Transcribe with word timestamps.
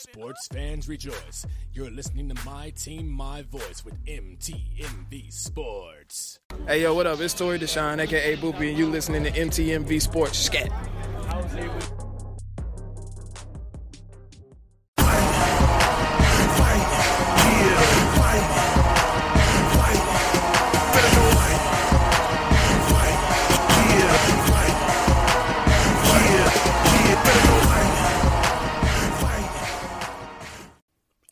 Sports 0.00 0.48
fans 0.48 0.88
rejoice. 0.88 1.46
You're 1.74 1.90
listening 1.90 2.30
to 2.30 2.44
My 2.46 2.70
Team, 2.70 3.06
My 3.06 3.42
Voice 3.42 3.84
with 3.84 4.02
MTMV 4.06 5.30
Sports. 5.30 6.38
Hey, 6.66 6.82
yo, 6.82 6.94
what 6.94 7.06
up? 7.06 7.20
It's 7.20 7.34
Tori 7.34 7.58
Deshawn, 7.58 8.00
aka 8.00 8.34
Boopy, 8.36 8.70
and 8.70 8.78
you 8.78 8.86
listening 8.86 9.24
to 9.24 9.30
MTMV 9.30 10.00
Sports. 10.00 10.38
Scat. 10.38 10.70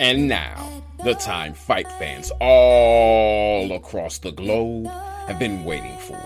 And 0.01 0.29
now, 0.29 0.85
the 1.03 1.15
time 1.15 1.55
fight 1.55 1.89
fans 1.99 2.31
all 2.41 3.73
across 3.73 4.19
the 4.19 4.31
globe 4.31 4.87
have 5.27 5.41
been 5.41 5.65
waiting 5.65 5.99
for. 5.99 6.21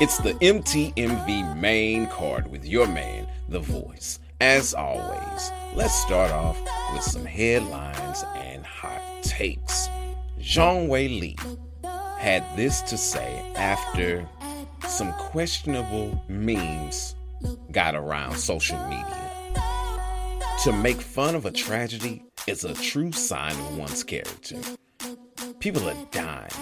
It's 0.00 0.18
the 0.18 0.32
MTMV 0.34 1.56
main 1.56 2.08
card 2.08 2.50
with 2.50 2.64
your 2.64 2.88
man, 2.88 3.28
The 3.48 3.60
Voice. 3.60 4.18
As 4.40 4.74
always, 4.74 5.52
let's 5.76 5.94
start 5.94 6.32
off 6.32 6.60
with 6.92 7.04
some 7.04 7.24
headlines 7.24 8.24
and 8.34 8.66
hot 8.66 9.00
takes. 9.22 9.86
Zhang 10.40 10.88
Weili 10.88 11.38
had 12.18 12.44
this 12.56 12.80
to 12.82 12.98
say 12.98 13.40
after 13.54 14.28
some 14.88 15.12
questionable 15.12 16.20
memes 16.28 17.14
got 17.70 17.94
around 17.94 18.36
social 18.36 18.84
media. 18.88 19.31
To 20.62 20.72
make 20.72 21.00
fun 21.00 21.34
of 21.34 21.44
a 21.44 21.50
tragedy 21.50 22.22
is 22.46 22.62
a 22.62 22.72
true 22.74 23.10
sign 23.10 23.50
of 23.50 23.78
one's 23.78 24.04
character. 24.04 24.60
People 25.58 25.88
are 25.88 26.06
dying. 26.12 26.52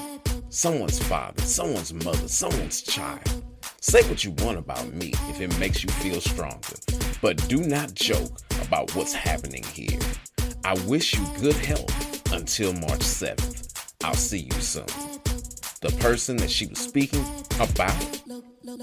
Someone's 0.49 0.99
father, 0.99 1.43
someone's 1.43 1.93
mother, 1.93 2.27
someone's 2.27 2.81
child. 2.81 3.45
Say 3.83 4.03
what 4.09 4.25
you 4.25 4.31
want 4.39 4.57
about 4.57 4.91
me 4.95 5.13
if 5.29 5.43
it 5.43 5.59
makes 5.59 5.85
you 5.85 5.91
feel 5.91 6.19
stronger, 6.23 6.77
but 7.21 7.47
do 7.47 7.59
not 7.59 7.93
joke 7.93 8.39
about 8.63 8.95
what's 8.97 9.13
happening 9.13 9.65
here. 9.65 10.01
I 10.65 10.73
wish 10.87 11.15
you 11.15 11.27
good 11.39 11.57
health 11.57 12.33
until 12.33 12.73
March 12.73 13.01
7th. 13.01 13.93
I'll 14.03 14.15
see 14.15 14.49
you 14.51 14.61
soon. 14.63 14.87
The 15.83 15.95
person 16.01 16.39
that 16.39 16.51
she 16.51 16.65
was 16.69 16.79
speaking 16.79 17.27
about 17.57 18.23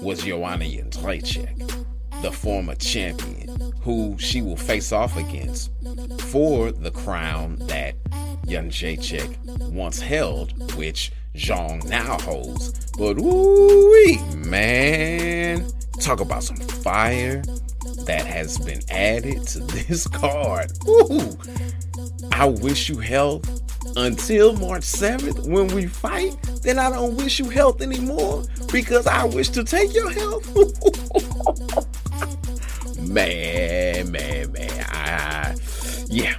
was 0.00 0.22
Joanna 0.22 0.64
Jędrzejczyk, 0.64 1.86
the 2.22 2.30
former 2.30 2.76
champion 2.76 3.37
who 3.88 4.18
she 4.18 4.42
will 4.42 4.54
face 4.54 4.92
off 4.92 5.16
against 5.16 5.70
for 6.24 6.70
the 6.70 6.90
crown 6.90 7.56
that 7.68 7.94
Jędrzejczyk 8.42 9.70
once 9.72 9.98
held, 9.98 10.74
which 10.74 11.10
Zhang 11.34 11.82
now 11.88 12.18
holds. 12.18 12.78
But 12.98 13.18
ooh 13.18 14.18
man, 14.36 15.66
talk 16.00 16.20
about 16.20 16.42
some 16.42 16.58
fire 16.58 17.42
that 18.04 18.26
has 18.26 18.58
been 18.58 18.82
added 18.90 19.46
to 19.46 19.60
this 19.74 20.06
card. 20.06 20.70
Ooh, 20.86 21.38
I 22.30 22.44
wish 22.44 22.90
you 22.90 22.98
health 22.98 23.48
until 23.96 24.52
March 24.58 24.82
7th 24.82 25.48
when 25.48 25.68
we 25.68 25.86
fight. 25.86 26.36
Then 26.62 26.78
I 26.78 26.90
don't 26.90 27.16
wish 27.16 27.38
you 27.38 27.48
health 27.48 27.80
anymore 27.80 28.44
because 28.70 29.06
I 29.06 29.24
wish 29.24 29.48
to 29.48 29.64
take 29.64 29.94
your 29.94 30.10
health. 30.10 30.44
man, 33.08 34.10
man, 34.12 34.52
man. 34.52 35.56
Yeah, 36.10 36.34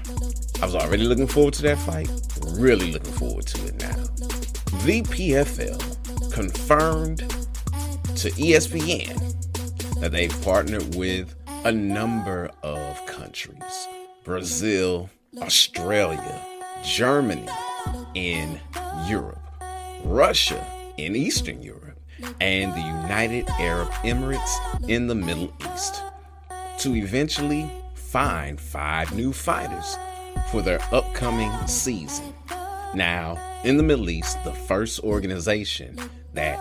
I 0.62 0.66
was 0.66 0.76
already 0.76 1.03
looking 1.03 1.28
forward 1.28 1.53
to 1.56 1.61
that 1.64 1.78
fight. 1.80 2.09
Really 2.48 2.92
looking 2.92 3.14
forward 3.14 3.45
to 3.48 3.67
it 3.67 3.80
now. 3.80 3.95
The 4.84 5.03
PFL 5.03 6.31
confirmed 6.31 7.20
to 7.20 8.32
ESPN 8.32 9.99
that 9.99 10.11
they've 10.11 10.42
partnered 10.42 10.95
with 10.95 11.36
a 11.66 11.71
number 11.71 12.49
of 12.64 13.05
countries 13.05 13.88
Brazil, 14.23 15.10
Australia, 15.39 16.42
Germany 16.83 17.48
in 18.15 18.60
Europe, 19.08 19.42
Russia 20.04 20.65
in 20.98 21.15
Eastern 21.15 21.61
Europe, 21.61 21.99
and 22.42 22.73
the 22.73 22.82
United 22.82 23.48
Arab 23.60 23.89
Emirates 24.04 24.89
in 24.89 25.08
the 25.08 25.15
Middle 25.15 25.54
East 25.73 26.02
to 26.80 26.95
eventually 26.95 27.70
find 27.94 28.60
five 28.60 29.14
new 29.14 29.34
fighters 29.34 29.98
for 30.52 30.62
their 30.62 30.80
upcoming 30.94 31.52
season. 31.67 32.34
Now, 32.95 33.38
in 33.64 33.78
the 33.78 33.84
Middle 33.84 34.10
East, 34.10 34.42
the 34.44 34.54
first 34.54 35.02
organization 35.02 35.98
that 36.34 36.58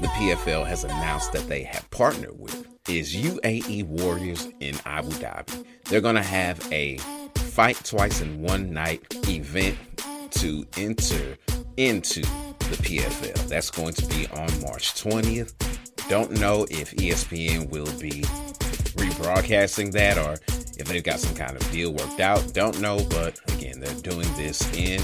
the 0.00 0.08
PFL 0.08 0.66
has 0.66 0.84
announced 0.84 1.32
that 1.32 1.46
they 1.48 1.62
have 1.64 1.88
partnered 1.90 2.38
with 2.38 2.66
is 2.88 3.14
UAE 3.14 3.84
Warriors 3.84 4.48
in 4.60 4.74
Abu 4.86 5.10
Dhabi. 5.10 5.64
They're 5.84 6.00
going 6.00 6.16
to 6.16 6.22
have 6.22 6.66
a 6.72 6.96
fight 7.36 7.80
twice 7.84 8.22
in 8.22 8.42
one 8.42 8.72
night 8.72 9.02
event 9.28 9.76
to 10.30 10.64
enter 10.78 11.36
into 11.76 12.22
the 12.22 12.76
PFL. 12.82 13.48
That's 13.48 13.70
going 13.70 13.92
to 13.94 14.06
be 14.06 14.26
on 14.28 14.48
March 14.62 14.94
20th. 14.94 15.52
Don't 16.08 16.32
know 16.32 16.66
if 16.70 16.92
ESPN 16.96 17.68
will 17.68 17.86
be 18.00 18.24
rebroadcasting 18.92 19.92
that 19.92 20.18
or 20.18 20.38
if 20.78 20.86
they've 20.86 21.04
got 21.04 21.20
some 21.20 21.34
kind 21.34 21.56
of 21.56 21.70
deal 21.70 21.92
worked 21.92 22.20
out. 22.20 22.54
Don't 22.54 22.80
know, 22.80 23.04
but 23.10 23.38
again, 23.54 23.80
they're 23.80 23.94
doing 24.02 24.28
this 24.36 24.62
in 24.74 25.02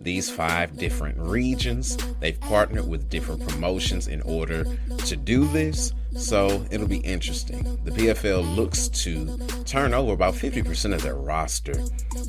these 0.00 0.30
five 0.30 0.76
different 0.76 1.18
regions. 1.18 1.96
They've 2.20 2.38
partnered 2.40 2.88
with 2.88 3.10
different 3.10 3.46
promotions 3.48 4.08
in 4.08 4.22
order 4.22 4.64
to 5.06 5.16
do 5.16 5.46
this. 5.48 5.92
So 6.18 6.64
it'll 6.70 6.88
be 6.88 6.98
interesting. 6.98 7.62
The 7.84 7.92
PFL 7.92 8.56
looks 8.56 8.88
to 8.88 9.38
turn 9.64 9.94
over 9.94 10.12
about 10.12 10.34
50% 10.34 10.94
of 10.94 11.02
their 11.02 11.14
roster 11.14 11.74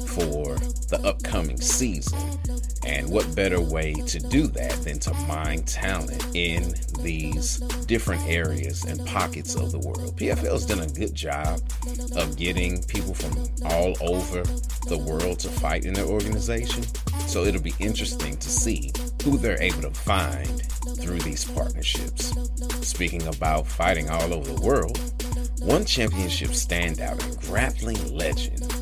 for 0.08 0.56
the 0.90 1.02
upcoming 1.04 1.60
season. 1.60 2.20
And 2.86 3.10
what 3.10 3.36
better 3.36 3.60
way 3.60 3.94
to 3.94 4.20
do 4.20 4.48
that 4.48 4.72
than 4.84 5.00
to 5.00 5.14
mine 5.28 5.64
talent 5.64 6.26
in 6.34 6.74
these 7.00 7.58
different 7.88 8.26
areas 8.28 8.86
and 8.86 9.06
pockets 9.06 9.56
of 9.56 9.72
the 9.72 9.80
world? 9.80 10.16
PFL's 10.18 10.66
done 10.66 10.82
a 10.82 10.88
good 10.88 11.14
job 11.14 11.60
of 12.16 12.38
getting 12.38 12.84
people 12.84 13.14
from 13.14 13.36
all 13.66 13.96
over 14.02 14.44
the 14.88 14.98
world 14.98 15.40
to 15.40 15.50
fight 15.50 15.86
in 15.86 15.94
their 15.94 16.06
organization. 16.06 16.84
So 17.28 17.44
it'll 17.44 17.62
be 17.62 17.74
interesting 17.80 18.38
to 18.38 18.50
see 18.50 18.92
who 19.24 19.38
they're 19.38 19.62
able 19.62 19.82
to 19.82 19.92
find 19.92 20.62
through 21.00 21.20
these 21.20 21.46
partnerships. 21.46 22.34
Speaking 22.88 23.26
about 23.28 23.68
fighting 23.68 24.10
all 24.10 24.34
over 24.34 24.54
the 24.54 24.62
world, 24.62 25.00
one 25.62 25.86
championship 25.86 26.50
standout 26.50 27.24
and 27.24 27.38
grappling 27.42 28.16
legend, 28.16 28.74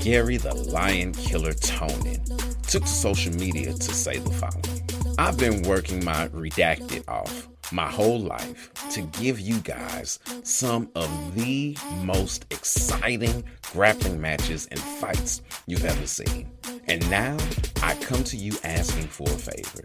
Gary 0.00 0.36
the 0.36 0.54
Lion 0.54 1.12
Killer 1.12 1.52
Tonon, 1.52 2.24
took 2.68 2.82
to 2.82 2.88
social 2.88 3.32
media 3.34 3.72
to 3.72 3.94
say 3.94 4.18
the 4.18 4.30
following 4.30 5.16
I've 5.18 5.38
been 5.38 5.62
working 5.62 6.04
my 6.04 6.28
redacted 6.28 7.08
off 7.08 7.48
my 7.72 7.90
whole 7.90 8.20
life 8.20 8.70
to 8.90 9.02
give 9.02 9.38
you 9.38 9.58
guys 9.60 10.18
some 10.42 10.88
of 10.94 11.34
the 11.34 11.76
most 12.02 12.46
exciting 12.50 13.44
grappling 13.72 14.20
matches 14.20 14.66
and 14.70 14.80
fights 14.80 15.42
you've 15.66 15.84
ever 15.84 16.06
seen. 16.06 16.50
And 16.86 17.08
now 17.10 17.36
I 17.82 17.94
come 17.96 18.24
to 18.24 18.36
you 18.36 18.56
asking 18.64 19.08
for 19.08 19.28
a 19.28 19.38
favor. 19.38 19.84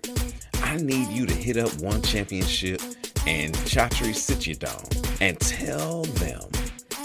I 0.63 0.77
need 0.77 1.09
you 1.09 1.25
to 1.25 1.33
hit 1.33 1.57
up 1.57 1.73
One 1.81 2.01
Championship 2.01 2.81
and 3.27 3.53
Chatri 3.65 4.13
Sityodtong 4.13 5.21
and 5.21 5.39
tell 5.39 6.03
them 6.03 6.49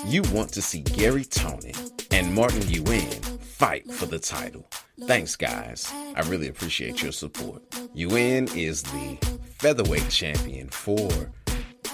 you 0.06 0.22
want 0.32 0.52
to 0.52 0.62
see 0.62 0.80
Gary 0.80 1.24
Tonon 1.24 1.92
and 2.12 2.34
Martin 2.34 2.60
Nguyen 2.62 3.38
fight 3.40 3.90
for 3.90 4.06
the 4.06 4.18
title. 4.18 4.68
Thanks, 5.02 5.36
guys. 5.36 5.92
I 6.14 6.20
really 6.28 6.48
appreciate 6.48 7.02
your 7.02 7.12
support. 7.12 7.68
Nguyen 7.94 8.54
is 8.56 8.82
the 8.82 9.18
featherweight 9.58 10.08
champion 10.08 10.68
for 10.68 11.10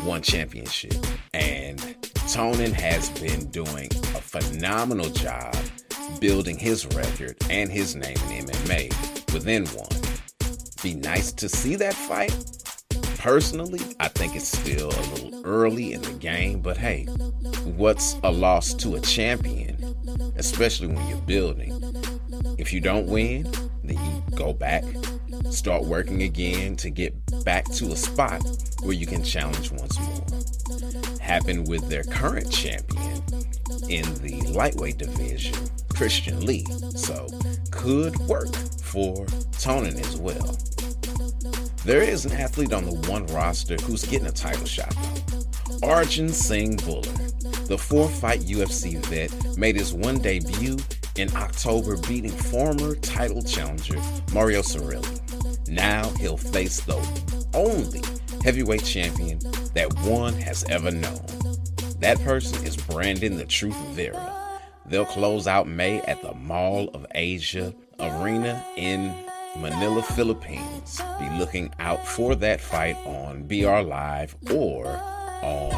one 0.03 0.23
championship, 0.23 0.95
and 1.33 1.79
Tonon 2.27 2.73
has 2.73 3.11
been 3.21 3.51
doing 3.51 3.91
a 3.95 4.21
phenomenal 4.21 5.09
job 5.11 5.55
building 6.21 6.59
his 6.59 6.87
record 6.87 7.37
and 7.51 7.71
his 7.71 7.95
name 7.95 8.17
in 8.31 8.47
MMA 8.47 9.33
within 9.33 9.67
one. 9.67 9.89
Be 10.83 10.95
nice 10.95 11.33
to 11.33 11.49
see 11.49 11.77
that 11.77 11.95
fight. 11.95 12.35
Personally, 13.19 13.81
I 14.01 14.09
think 14.09 14.37
it's 14.37 14.49
still 14.59 14.89
a 14.89 15.05
little 15.13 15.47
early 15.47 15.95
in 15.95 16.03
the 16.03 16.13
game, 16.13 16.61
but 16.61 16.77
hey, 16.77 17.05
what's 17.65 18.17
a 18.23 18.31
loss 18.31 18.75
to 18.75 18.97
a 18.97 19.01
champion, 19.01 19.77
especially 20.37 20.89
when 20.89 21.07
you're 21.09 21.19
building? 21.19 21.73
If 22.59 22.73
you 22.73 22.81
don't 22.81 23.07
win, 23.07 23.51
then 23.83 23.97
you 23.97 24.37
go 24.37 24.53
back, 24.53 24.85
start 25.55 25.85
working 25.85 26.23
again 26.23 26.77
to 26.77 26.91
get 26.91 27.15
back 27.45 27.65
to 27.67 27.93
a 27.93 27.97
spot 27.97 28.43
where 28.83 28.93
you 28.93 29.07
can 29.07 29.23
challenge 29.23 29.71
once 29.71 29.99
more. 30.01 31.19
Happened 31.21 31.69
with 31.69 31.89
their 31.89 32.03
current 32.05 32.51
champion 32.51 33.23
in 33.89 34.05
the 34.23 34.41
lightweight 34.53 34.99
division, 34.99 35.55
Christian 35.89 36.45
Lee, 36.45 36.67
so 36.97 37.29
could 37.71 38.17
work 38.21 38.55
for 38.83 39.27
Tonon 39.57 39.99
as 40.01 40.17
well. 40.17 40.59
There 41.85 42.03
is 42.03 42.25
an 42.25 42.33
athlete 42.33 42.73
on 42.73 42.85
the 42.85 43.09
one 43.09 43.27
roster 43.27 43.77
who's 43.77 44.05
getting 44.05 44.27
a 44.27 44.33
title 44.33 44.67
shot. 44.67 44.95
Arjan 45.83 46.31
Singh 46.31 46.79
Bhullar, 46.79 47.67
the 47.69 47.79
four 47.79 48.09
fight 48.09 48.41
UFC 48.41 48.97
vet, 49.07 49.57
made 49.57 49.77
his 49.77 49.93
one 49.93 50.19
debut 50.19 50.79
in 51.17 51.35
October, 51.37 51.97
beating 52.09 52.31
former 52.31 52.95
title 52.97 53.43
challenger 53.43 53.97
Mauro 54.33 54.63
Cerilli. 54.63 55.24
Now 55.69 56.09
he'll 56.21 56.37
face 56.37 56.81
the 56.81 56.97
only 57.55 58.03
heavyweight 58.43 58.85
champion 58.85 59.39
that 59.75 59.93
one 60.01 60.35
has 60.35 60.65
ever 60.65 60.91
known. 60.91 61.25
That 62.01 62.21
person 62.21 62.65
is 62.67 62.77
Brandon 62.77 63.37
the 63.37 63.47
Truth 63.47 63.79
Vera. 63.89 64.61
They'll 64.87 65.07
close 65.07 65.47
out 65.47 65.67
May 65.67 66.01
at 66.03 66.21
the 66.21 66.35
Mall 66.35 66.89
of 66.93 67.07
Asia 67.15 67.75
Arena 67.99 68.63
in 68.77 69.15
Manila, 69.57 70.03
Philippines. 70.03 71.01
Be 71.19 71.29
looking 71.39 71.73
out 71.79 72.07
for 72.07 72.35
that 72.35 72.61
fight 72.61 72.97
on 73.07 73.45
BR 73.45 73.81
Live 73.81 74.37
or 74.51 74.87
on 75.43 75.71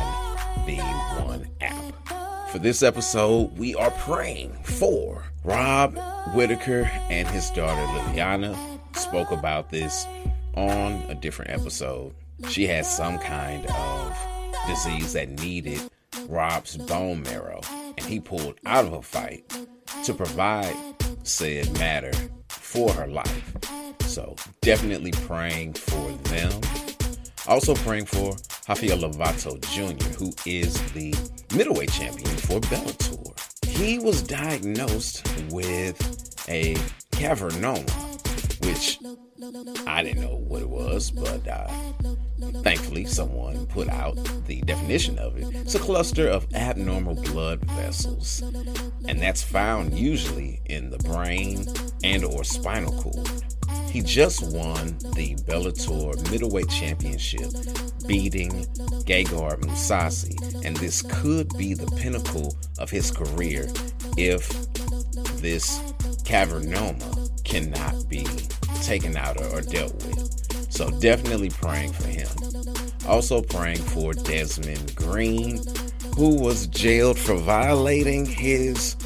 the 0.66 0.78
One 1.22 1.46
app. 1.60 2.50
For 2.50 2.58
this 2.58 2.82
episode, 2.82 3.56
we 3.58 3.74
are 3.74 3.90
praying 3.90 4.52
for 4.64 5.24
Rob 5.44 5.96
Whittaker 6.34 6.90
and 7.08 7.28
his 7.28 7.50
daughter 7.50 7.82
Liliana. 7.82 8.75
Spoke 8.96 9.30
about 9.30 9.70
this 9.70 10.06
on 10.54 10.92
a 11.08 11.14
different 11.14 11.52
episode. 11.52 12.14
She 12.48 12.66
had 12.66 12.84
some 12.84 13.18
kind 13.18 13.64
of 13.66 14.18
disease 14.66 15.12
that 15.12 15.28
needed 15.28 15.80
Rob's 16.28 16.76
bone 16.76 17.22
marrow, 17.22 17.60
and 17.96 18.06
he 18.06 18.20
pulled 18.20 18.58
out 18.66 18.84
of 18.84 18.92
a 18.92 19.02
fight 19.02 19.44
to 20.04 20.12
provide 20.12 20.74
said 21.22 21.72
matter 21.78 22.12
for 22.48 22.92
her 22.92 23.06
life. 23.06 23.56
So 24.02 24.36
definitely 24.60 25.12
praying 25.12 25.74
for 25.74 26.10
them. 26.28 26.60
Also 27.46 27.74
praying 27.74 28.06
for 28.06 28.34
Rafael 28.68 28.98
Lovato 28.98 29.60
Jr., 29.72 30.04
who 30.18 30.32
is 30.46 30.74
the 30.92 31.14
middleweight 31.54 31.92
champion 31.92 32.36
for 32.36 32.60
Bellator. 32.60 33.66
He 33.66 33.98
was 33.98 34.22
diagnosed 34.22 35.26
with 35.50 35.96
a 36.48 36.74
cavernoma, 37.12 38.05
which 38.66 38.98
I 39.86 40.02
didn't 40.02 40.22
know 40.22 40.36
what 40.36 40.62
it 40.62 40.68
was, 40.68 41.10
but 41.10 41.46
uh, 41.46 41.68
thankfully 42.62 43.04
someone 43.04 43.66
put 43.66 43.88
out 43.88 44.16
the 44.46 44.60
definition 44.62 45.18
of 45.18 45.36
it. 45.36 45.54
It's 45.54 45.74
a 45.74 45.78
cluster 45.78 46.28
of 46.28 46.52
abnormal 46.54 47.14
blood 47.16 47.64
vessels, 47.64 48.42
and 49.06 49.20
that's 49.20 49.42
found 49.42 49.96
usually 49.96 50.60
in 50.66 50.90
the 50.90 50.98
brain 50.98 51.66
and 52.02 52.24
or 52.24 52.42
spinal 52.44 53.00
cord. 53.00 53.28
He 53.88 54.02
just 54.02 54.42
won 54.42 54.98
the 55.14 55.36
Bellator 55.46 56.30
middleweight 56.30 56.68
championship, 56.68 57.50
beating 58.06 58.50
Gegard 59.04 59.60
Mousasi, 59.60 60.64
and 60.64 60.76
this 60.76 61.02
could 61.02 61.56
be 61.56 61.74
the 61.74 61.90
pinnacle 61.96 62.56
of 62.78 62.90
his 62.90 63.10
career 63.10 63.68
if 64.16 64.48
this 65.40 65.78
cavernoma 66.24 67.44
cannot 67.44 68.08
be 68.08 68.26
taken 68.86 69.16
out 69.16 69.36
or, 69.40 69.58
or 69.58 69.60
dealt 69.62 69.94
with. 69.94 70.72
So 70.72 70.90
definitely 71.00 71.50
praying 71.50 71.92
for 71.92 72.06
him. 72.06 72.28
Also 73.06 73.42
praying 73.42 73.78
for 73.78 74.12
Desmond 74.14 74.94
Green, 74.94 75.60
who 76.16 76.40
was 76.40 76.66
jailed 76.68 77.18
for 77.18 77.34
violating 77.34 78.24
his 78.24 78.96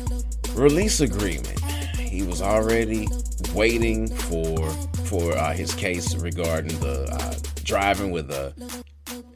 release 0.55 1.00
agreement. 1.00 1.59
He 1.97 2.23
was 2.23 2.43
already 2.43 3.09
waiting 3.55 4.06
for 4.06 4.71
for 5.05 5.37
uh, 5.37 5.53
his 5.53 5.75
case 5.75 6.15
regarding 6.15 6.79
the 6.81 7.09
uh, 7.11 7.35
driving 7.65 8.11
with 8.11 8.31
a 8.31 8.55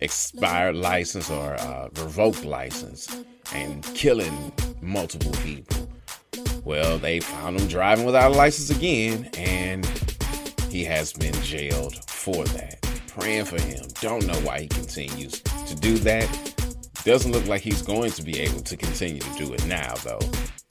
expired 0.00 0.76
license 0.76 1.30
or 1.30 1.54
uh, 1.54 1.88
revoked 1.96 2.44
license 2.44 3.24
and 3.54 3.82
killing 3.94 4.52
multiple 4.80 5.32
people. 5.42 5.88
Well, 6.64 6.98
they 6.98 7.20
found 7.20 7.60
him 7.60 7.68
driving 7.68 8.04
without 8.04 8.32
a 8.32 8.34
license 8.34 8.70
again, 8.70 9.28
and 9.36 9.84
he 10.74 10.82
has 10.82 11.12
been 11.12 11.34
jailed 11.34 11.94
for 12.10 12.42
that. 12.46 12.80
Praying 13.06 13.44
for 13.44 13.62
him. 13.62 13.86
Don't 14.00 14.26
know 14.26 14.34
why 14.40 14.62
he 14.62 14.66
continues 14.66 15.40
to 15.40 15.76
do 15.76 15.98
that. 15.98 16.28
Doesn't 17.04 17.30
look 17.30 17.46
like 17.46 17.60
he's 17.60 17.80
going 17.80 18.10
to 18.10 18.22
be 18.24 18.40
able 18.40 18.60
to 18.62 18.76
continue 18.76 19.20
to 19.20 19.34
do 19.36 19.54
it 19.54 19.64
now, 19.66 19.94
though, 20.02 20.18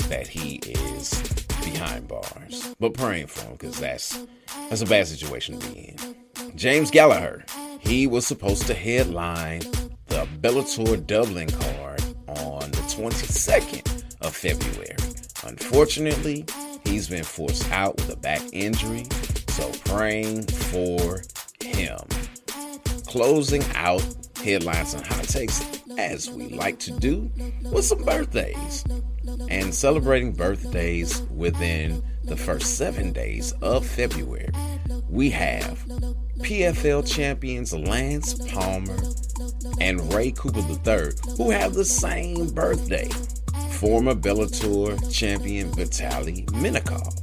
that 0.09 0.27
he 0.27 0.55
is 0.57 1.21
behind 1.63 2.09
bars. 2.09 2.75
But 2.81 2.95
praying 2.95 3.27
for 3.27 3.45
him 3.45 3.53
because 3.53 3.79
that's 3.79 4.19
that's 4.69 4.81
a 4.81 4.85
bad 4.85 5.07
situation 5.07 5.57
to 5.57 5.71
be 5.71 5.95
in. 5.95 6.57
James 6.57 6.91
Gallagher, 6.91 7.45
he 7.79 8.05
was 8.05 8.27
supposed 8.27 8.67
to 8.67 8.73
headline 8.73 9.61
the 10.07 10.27
Bellator 10.41 11.07
Dublin 11.07 11.49
card 11.49 12.03
on 12.27 12.69
the 12.71 12.83
22nd 12.91 14.03
of 14.19 14.35
February. 14.35 14.97
Unfortunately, 15.45 16.45
he's 16.85 17.07
been 17.07 17.23
forced 17.23 17.71
out 17.71 17.95
with 17.95 18.09
a 18.11 18.17
back 18.17 18.41
injury, 18.51 19.05
so 19.53 19.71
praying 19.85 20.41
for 20.47 21.21
him. 21.61 21.99
Closing 23.05 23.63
out 23.75 24.03
headlines 24.43 24.95
and 24.95 25.05
hot 25.05 25.25
takes, 25.25 25.63
as 25.99 26.27
we 26.31 26.47
like 26.49 26.79
to 26.79 26.91
do, 26.91 27.31
with 27.71 27.85
some 27.85 28.03
birthdays. 28.03 28.83
And 29.49 29.73
celebrating 29.73 30.33
birthdays 30.33 31.21
within 31.29 32.03
the 32.23 32.35
first 32.35 32.77
seven 32.77 33.13
days 33.13 33.51
of 33.61 33.85
February, 33.85 34.49
we 35.07 35.29
have 35.29 35.77
PFL 36.39 37.07
champions 37.07 37.73
Lance 37.75 38.33
Palmer 38.51 38.97
and 39.79 40.11
Ray 40.11 40.31
Cooper 40.31 40.61
III, 40.61 41.11
who 41.37 41.51
have 41.51 41.75
the 41.75 41.85
same 41.85 42.49
birthday 42.49 43.07
former 43.83 44.15
Bellator 44.15 44.97
champion 45.11 45.69
Vitaly 45.71 46.45
Minakov, 46.51 47.22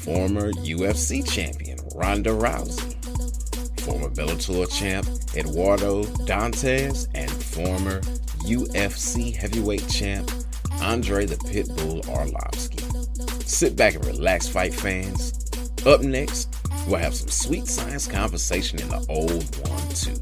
former 0.00 0.50
UFC 0.52 1.28
champion 1.30 1.78
Ronda 1.94 2.30
Rousey, 2.30 2.94
former 3.80 4.08
Bellator 4.08 4.66
champ 4.72 5.06
Eduardo 5.36 6.04
Dantas, 6.24 7.06
and 7.14 7.30
former 7.30 8.00
UFC 8.44 9.36
heavyweight 9.36 9.86
champ 9.88 10.30
Andrei 10.80 11.26
the 11.26 11.36
Pitbull 11.36 12.02
Arlovsky. 12.06 12.80
Sit 13.46 13.76
back 13.76 13.94
and 13.94 14.04
relax, 14.06 14.48
fight 14.48 14.72
fans. 14.72 15.50
Up 15.84 16.00
next, 16.00 16.54
we'll 16.86 16.96
have 16.96 17.14
some 17.14 17.28
sweet 17.28 17.66
science 17.66 18.06
conversation 18.06 18.80
in 18.80 18.88
the 18.88 19.04
old 19.10 19.68
one, 19.68 19.88
too. 19.90 20.16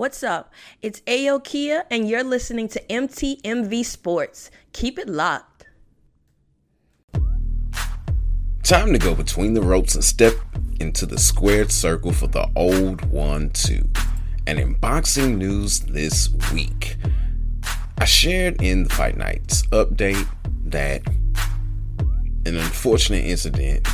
What's 0.00 0.22
up? 0.22 0.50
It's 0.80 1.02
Ayo 1.02 1.44
Kia, 1.44 1.84
and 1.90 2.08
you're 2.08 2.24
listening 2.24 2.68
to 2.68 2.80
MTMV 2.88 3.84
Sports. 3.84 4.50
Keep 4.72 4.98
it 4.98 5.10
locked. 5.10 5.66
Time 8.62 8.94
to 8.94 8.98
go 8.98 9.14
between 9.14 9.52
the 9.52 9.60
ropes 9.60 9.94
and 9.94 10.02
step 10.02 10.32
into 10.80 11.04
the 11.04 11.18
squared 11.18 11.70
circle 11.70 12.12
for 12.12 12.28
the 12.28 12.48
old 12.56 13.04
one, 13.10 13.50
too. 13.50 13.86
And 14.46 14.58
in 14.58 14.72
boxing 14.72 15.36
news 15.36 15.80
this 15.80 16.30
week, 16.50 16.96
I 17.98 18.06
shared 18.06 18.62
in 18.62 18.84
the 18.84 18.88
Fight 18.88 19.18
Nights 19.18 19.66
update 19.66 20.26
that 20.64 21.06
an 22.46 22.56
unfortunate 22.56 23.26
incident 23.26 23.86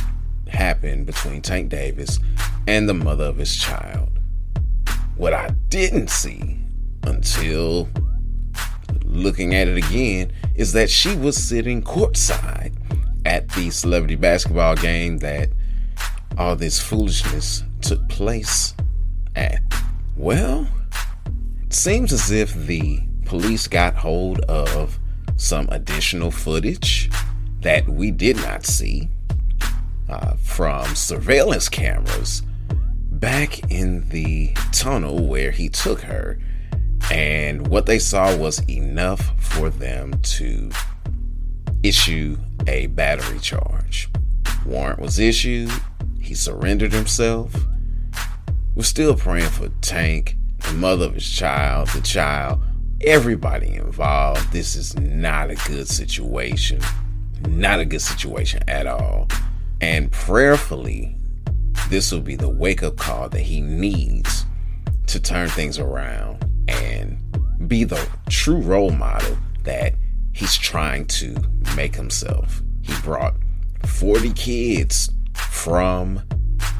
happened 0.47 1.05
between 1.05 1.41
Tank 1.41 1.67
Davis 1.67 2.17
and 2.65 2.87
the 2.87 2.93
mother 2.93 3.25
of 3.25 3.35
his 3.35 3.57
child. 3.57 4.16
What 5.17 5.33
I 5.33 5.49
didn't 5.69 6.11
see 6.11 6.59
until 7.03 7.89
looking 9.03 9.55
at 9.55 9.67
it 9.67 9.77
again 9.77 10.31
is 10.53 10.73
that 10.73 10.91
she 10.91 11.15
was 11.15 11.35
sitting 11.35 11.81
courtside 11.81 12.75
at 13.25 13.49
the 13.49 13.71
celebrity 13.71 14.15
basketball 14.15 14.75
game 14.75 15.17
that 15.17 15.49
all 16.37 16.55
this 16.55 16.79
foolishness 16.79 17.63
took 17.81 18.07
place 18.09 18.75
at. 19.35 19.59
Well, 20.15 20.67
it 21.63 21.73
seems 21.73 22.13
as 22.13 22.29
if 22.29 22.53
the 22.53 22.99
police 23.25 23.67
got 23.67 23.95
hold 23.95 24.41
of 24.41 24.99
some 25.35 25.67
additional 25.71 26.29
footage 26.29 27.09
that 27.61 27.89
we 27.89 28.11
did 28.11 28.37
not 28.37 28.67
see 28.67 29.09
uh, 30.09 30.35
from 30.35 30.85
surveillance 30.95 31.69
cameras 31.69 32.43
back 33.19 33.71
in 33.71 34.07
the 34.09 34.53
tunnel 34.71 35.27
where 35.27 35.51
he 35.51 35.69
took 35.69 36.01
her, 36.01 36.39
and 37.11 37.67
what 37.67 37.85
they 37.85 37.99
saw 37.99 38.35
was 38.35 38.59
enough 38.69 39.33
for 39.39 39.69
them 39.69 40.13
to 40.21 40.71
issue 41.83 42.37
a 42.67 42.87
battery 42.87 43.39
charge. 43.39 44.09
Warrant 44.65 44.99
was 44.99 45.19
issued. 45.19 45.71
he 46.19 46.33
surrendered 46.33 46.91
himself. 46.91 47.55
We're 48.75 48.83
still 48.83 49.15
praying 49.15 49.49
for 49.49 49.69
Tank, 49.81 50.35
the 50.59 50.73
mother 50.73 51.05
of 51.05 51.13
his 51.13 51.29
child, 51.29 51.87
the 51.89 52.01
child, 52.01 52.61
everybody 53.01 53.75
involved. 53.75 54.51
This 54.51 54.75
is 54.75 54.97
not 54.99 55.49
a 55.49 55.55
good 55.67 55.87
situation. 55.87 56.81
Not 57.47 57.79
a 57.79 57.85
good 57.85 58.01
situation 58.01 58.61
at 58.67 58.87
all. 58.87 59.27
And 59.79 60.11
prayerfully, 60.11 61.16
this 61.89 62.11
will 62.11 62.21
be 62.21 62.35
the 62.35 62.49
wake 62.49 62.83
up 62.83 62.97
call 62.97 63.29
that 63.29 63.41
he 63.41 63.61
needs 63.61 64.45
to 65.07 65.19
turn 65.19 65.49
things 65.49 65.79
around 65.79 66.45
and 66.67 67.17
be 67.67 67.83
the 67.83 68.07
true 68.29 68.59
role 68.59 68.91
model 68.91 69.37
that 69.63 69.95
he's 70.33 70.57
trying 70.57 71.05
to 71.05 71.35
make 71.75 71.95
himself. 71.95 72.61
He 72.81 72.93
brought 73.01 73.35
40 73.85 74.33
kids 74.33 75.11
from 75.33 76.21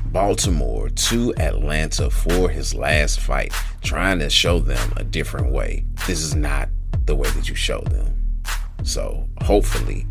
Baltimore 0.08 0.90
to 0.90 1.34
Atlanta 1.38 2.10
for 2.10 2.50
his 2.50 2.74
last 2.74 3.20
fight, 3.20 3.54
trying 3.82 4.20
to 4.20 4.30
show 4.30 4.60
them 4.60 4.94
a 4.96 5.04
different 5.04 5.52
way. 5.52 5.86
This 6.06 6.22
is 6.22 6.36
not 6.36 6.70
the 7.06 7.16
way 7.16 7.30
that 7.32 7.50
you 7.50 7.56
show 7.56 7.82
them. 7.82 8.42
So 8.84 9.28
hopefully, 9.42 10.06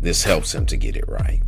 this 0.00 0.22
helps 0.22 0.54
him 0.54 0.66
to 0.66 0.76
get 0.76 0.96
it 0.96 1.08
right. 1.08 1.42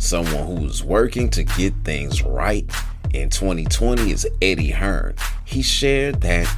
Someone 0.00 0.46
who's 0.46 0.82
working 0.82 1.28
to 1.28 1.44
get 1.44 1.74
things 1.84 2.22
right 2.22 2.64
in 3.12 3.28
2020 3.28 4.10
is 4.10 4.26
Eddie 4.40 4.70
Hearn. 4.70 5.14
He 5.44 5.60
shared 5.60 6.22
that 6.22 6.50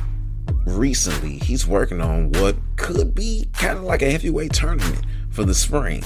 recently 0.65 1.39
he's 1.39 1.67
working 1.67 2.01
on 2.01 2.31
what 2.31 2.55
could 2.77 3.17
be 3.17 3.49
kind 3.53 3.79
of 3.79 3.83
like 3.85 4.01
a 4.01 4.13
heavyweight 4.13 4.53
tournament 4.53 5.05
for 5.29 5.43
the 5.43 5.57
spring. 5.57 6.03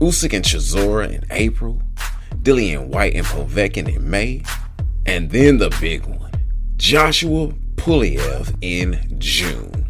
Usyk 0.00 0.34
and 0.34 0.44
Chisora 0.44 1.12
in 1.12 1.24
April, 1.30 1.80
Dillian 2.42 2.88
Whyte 2.88 3.14
and 3.14 3.24
Povetkin 3.24 3.88
in 3.88 4.10
May, 4.10 4.42
and 5.06 5.30
then 5.30 5.58
the 5.58 5.70
big 5.80 6.04
one, 6.06 6.32
Joshua 6.76 7.54
Pulev 7.76 8.52
in 8.62 9.14
June. 9.20 9.86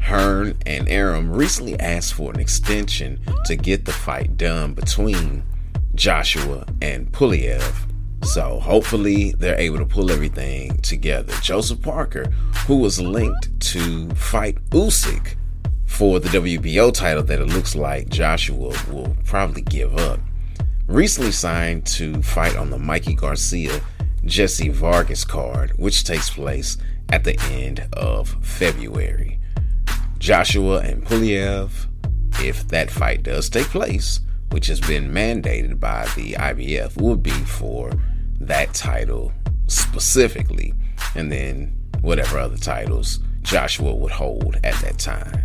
Hearn 0.00 0.58
and 0.66 0.88
Arum 0.88 1.30
recently 1.32 1.78
asked 1.78 2.14
for 2.14 2.32
an 2.32 2.40
extension 2.40 3.20
to 3.44 3.54
get 3.54 3.84
the 3.84 3.92
fight 3.92 4.36
done 4.36 4.74
between 4.74 5.44
Joshua 5.94 6.66
and 6.80 7.10
Pulev. 7.12 7.74
So 8.24 8.60
hopefully 8.60 9.34
they're 9.38 9.58
able 9.58 9.78
to 9.78 9.84
pull 9.86 10.10
everything 10.10 10.76
together. 10.78 11.32
Joseph 11.42 11.82
Parker, 11.82 12.26
who 12.66 12.76
was 12.76 13.00
linked 13.00 13.60
to 13.72 14.08
fight 14.10 14.56
Usyk 14.70 15.36
for 15.86 16.20
the 16.20 16.28
WBO 16.28 16.92
title 16.92 17.22
that 17.24 17.40
it 17.40 17.46
looks 17.46 17.74
like 17.74 18.08
Joshua 18.08 18.74
will 18.90 19.16
probably 19.24 19.62
give 19.62 19.96
up, 19.98 20.20
recently 20.86 21.32
signed 21.32 21.84
to 21.86 22.22
fight 22.22 22.56
on 22.56 22.70
the 22.70 22.78
Mikey 22.78 23.14
Garcia 23.14 23.80
Jesse 24.24 24.68
Vargas 24.68 25.24
card, 25.24 25.72
which 25.76 26.04
takes 26.04 26.30
place 26.30 26.78
at 27.10 27.24
the 27.24 27.38
end 27.50 27.86
of 27.92 28.28
February. 28.40 29.38
Joshua 30.18 30.78
and 30.78 31.04
Pulev, 31.04 31.88
if 32.40 32.66
that 32.68 32.90
fight 32.90 33.24
does 33.24 33.50
take 33.50 33.66
place, 33.66 34.20
which 34.52 34.66
has 34.68 34.80
been 34.80 35.10
mandated 35.10 35.80
by 35.80 36.06
the 36.14 36.34
IBF, 36.34 37.00
would 37.00 37.22
be 37.22 37.30
for 37.30 37.90
that 38.40 38.72
title 38.74 39.32
specifically, 39.66 40.74
and 41.14 41.32
then 41.32 41.76
whatever 42.00 42.38
other 42.38 42.56
titles 42.56 43.20
Joshua 43.42 43.94
would 43.94 44.12
hold 44.12 44.56
at 44.62 44.74
that 44.82 44.98
time. 44.98 45.44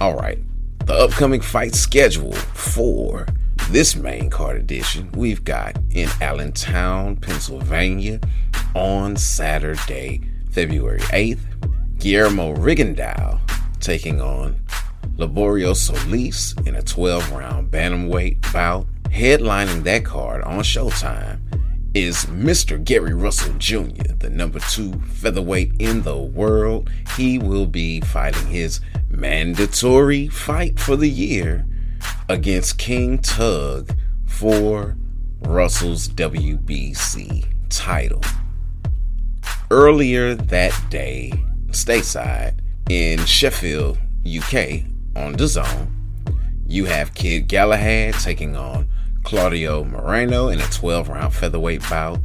All 0.00 0.16
right, 0.16 0.38
the 0.86 0.94
upcoming 0.94 1.40
fight 1.40 1.74
schedule 1.74 2.32
for 2.32 3.26
this 3.70 3.96
main 3.96 4.30
card 4.30 4.56
edition 4.56 5.10
we've 5.12 5.42
got 5.42 5.76
in 5.90 6.08
Allentown, 6.20 7.16
Pennsylvania 7.16 8.20
on 8.74 9.16
Saturday, 9.16 10.20
February 10.50 11.00
8th. 11.00 11.40
Guillermo 11.98 12.54
Rigondeaux 12.54 13.40
taking 13.80 14.20
on 14.20 14.60
Liborio 15.16 15.76
Solis 15.76 16.54
in 16.66 16.74
a 16.74 16.82
12 16.82 17.30
round 17.32 17.70
bantamweight 17.70 18.52
bout. 18.52 18.86
Headlining 19.04 19.84
that 19.84 20.04
card 20.04 20.42
on 20.42 20.60
Showtime 20.60 21.38
is 21.94 22.24
Mr. 22.26 22.82
Gary 22.82 23.14
Russell 23.14 23.54
Jr., 23.58 24.14
the 24.18 24.28
number 24.28 24.58
two 24.58 24.92
featherweight 25.02 25.72
in 25.78 26.02
the 26.02 26.16
world. 26.16 26.90
He 27.16 27.38
will 27.38 27.66
be 27.66 28.00
fighting 28.00 28.48
his 28.48 28.80
mandatory 29.08 30.26
fight 30.28 30.80
for 30.80 30.96
the 30.96 31.08
year 31.08 31.64
against 32.28 32.78
King 32.78 33.18
Tug 33.18 33.96
for 34.26 34.96
Russell's 35.42 36.08
WBC 36.08 37.46
title. 37.68 38.22
Earlier 39.70 40.34
that 40.34 40.74
day, 40.90 41.32
stateside 41.68 42.58
in 42.90 43.24
Sheffield, 43.24 43.98
UK, 44.26 44.82
on 45.16 45.32
the 45.34 45.46
zone, 45.46 45.94
you 46.66 46.86
have 46.86 47.14
Kid 47.14 47.48
Galahad 47.48 48.14
taking 48.14 48.56
on 48.56 48.88
Claudio 49.22 49.84
Marrero 49.84 50.52
in 50.52 50.60
a 50.60 50.66
12 50.66 51.08
round 51.08 51.34
featherweight 51.34 51.82
bout. 51.88 52.20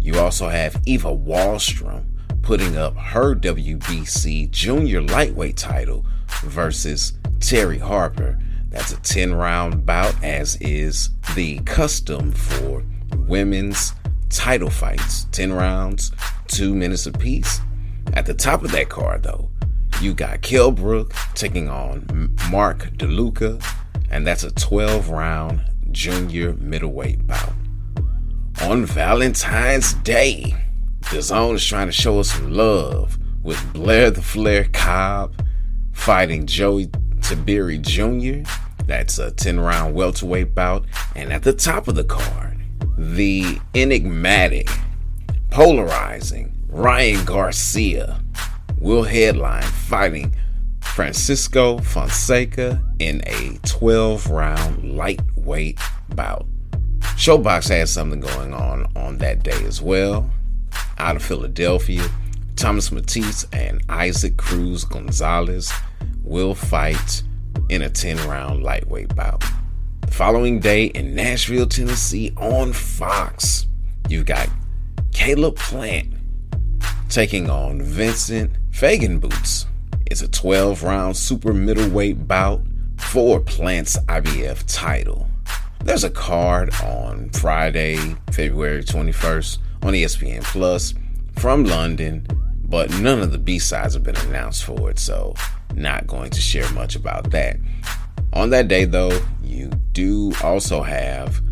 You 0.00 0.18
also 0.18 0.48
have 0.48 0.80
Eva 0.86 1.14
Wahlström 1.14 2.04
putting 2.42 2.76
up 2.76 2.96
her 2.96 3.34
WBC 3.34 4.50
junior 4.50 5.02
lightweight 5.02 5.56
title 5.56 6.04
versus 6.42 7.12
Terri 7.38 7.80
Harper. 7.80 8.38
That's 8.68 8.92
a 8.92 9.00
10 9.00 9.34
round 9.34 9.84
bout, 9.84 10.14
as 10.22 10.56
is 10.56 11.10
the 11.34 11.58
custom 11.60 12.32
for 12.32 12.84
women's 13.26 13.92
title 14.28 14.70
fights 14.70 15.24
10 15.32 15.52
rounds, 15.52 16.12
two 16.46 16.74
minutes 16.74 17.06
apiece. 17.06 17.60
At 18.14 18.26
the 18.26 18.34
top 18.34 18.64
of 18.64 18.72
that 18.72 18.88
card, 18.88 19.22
though, 19.22 19.50
you 20.00 20.14
got 20.14 20.40
Kell 20.40 20.70
Brook 20.70 21.12
taking 21.34 21.68
on 21.68 22.34
Mark 22.50 22.90
DeLuca, 22.96 23.62
and 24.10 24.26
that's 24.26 24.44
a 24.44 24.50
12 24.52 25.10
round 25.10 25.60
junior 25.90 26.54
middleweight 26.54 27.26
bout. 27.26 27.52
On 28.62 28.86
Valentine's 28.86 29.94
Day, 29.94 30.54
the 31.12 31.20
zone 31.20 31.56
is 31.56 31.64
trying 31.64 31.88
to 31.88 31.92
show 31.92 32.18
us 32.20 32.32
some 32.32 32.52
love 32.52 33.18
with 33.42 33.72
Blair 33.72 34.10
the 34.10 34.22
Flair 34.22 34.64
Cobb 34.72 35.34
fighting 35.92 36.46
Joey 36.46 36.86
Tiberi 37.20 37.80
Jr. 37.80 38.48
That's 38.86 39.18
a 39.18 39.30
10 39.30 39.60
round 39.60 39.94
welterweight 39.94 40.54
bout. 40.54 40.86
And 41.14 41.32
at 41.32 41.42
the 41.42 41.52
top 41.52 41.88
of 41.88 41.94
the 41.94 42.04
card, 42.04 42.58
the 42.96 43.60
enigmatic, 43.74 44.68
polarizing 45.50 46.56
Ryan 46.68 47.24
Garcia 47.24 48.20
will 48.80 49.02
headline 49.02 49.62
fighting 49.62 50.34
Francisco 50.80 51.78
Fonseca 51.78 52.82
in 52.98 53.22
a 53.26 53.58
12 53.66 54.30
round 54.30 54.96
lightweight 54.96 55.78
bout. 56.14 56.46
ShoBox 57.00 57.68
has 57.68 57.92
something 57.92 58.20
going 58.20 58.54
on 58.54 58.86
on 58.96 59.18
that 59.18 59.42
day 59.42 59.64
as 59.66 59.82
well. 59.82 60.30
Out 60.98 61.16
of 61.16 61.22
Philadelphia, 61.22 62.02
Thomas 62.56 62.90
Mattice 62.90 63.46
and 63.52 63.82
Isaac 63.88 64.36
Cruz 64.36 64.84
Gonzalez 64.84 65.70
will 66.24 66.54
fight 66.54 67.22
in 67.68 67.82
a 67.82 67.90
10 67.90 68.16
round 68.28 68.62
lightweight 68.62 69.14
bout. 69.14 69.44
The 70.00 70.10
following 70.10 70.60
day 70.60 70.86
in 70.86 71.14
Nashville, 71.14 71.66
Tennessee 71.66 72.32
on 72.36 72.72
Fox, 72.72 73.66
you've 74.08 74.26
got 74.26 74.48
Caleb 75.12 75.56
Plant 75.56 76.14
taking 77.08 77.50
on 77.50 77.82
Vincent 77.82 78.52
Feigenbutz. 78.80 79.66
It's 80.06 80.22
a 80.22 80.28
12 80.28 80.82
round 80.82 81.14
super 81.14 81.52
middleweight 81.52 82.26
bout 82.26 82.62
for 82.96 83.38
Plant's 83.38 83.98
IBF 84.06 84.64
title. 84.66 85.28
There's 85.84 86.02
a 86.02 86.08
card 86.08 86.72
on 86.82 87.28
Friday, 87.28 87.98
February 88.32 88.82
21st 88.82 89.58
on 89.82 89.92
ESPN 89.92 90.42
Plus 90.44 90.94
from 91.36 91.64
London, 91.64 92.26
but 92.64 92.88
none 93.00 93.20
of 93.20 93.32
the 93.32 93.38
B 93.38 93.58
sides 93.58 93.92
have 93.92 94.02
been 94.02 94.16
announced 94.16 94.64
for 94.64 94.90
it, 94.90 94.98
so 94.98 95.34
not 95.74 96.06
going 96.06 96.30
to 96.30 96.40
share 96.40 96.72
much 96.72 96.96
about 96.96 97.30
that. 97.32 97.58
On 98.32 98.48
that 98.48 98.68
day, 98.68 98.86
though, 98.86 99.20
you 99.42 99.68
do 99.92 100.32
also 100.42 100.80
have 100.80 101.42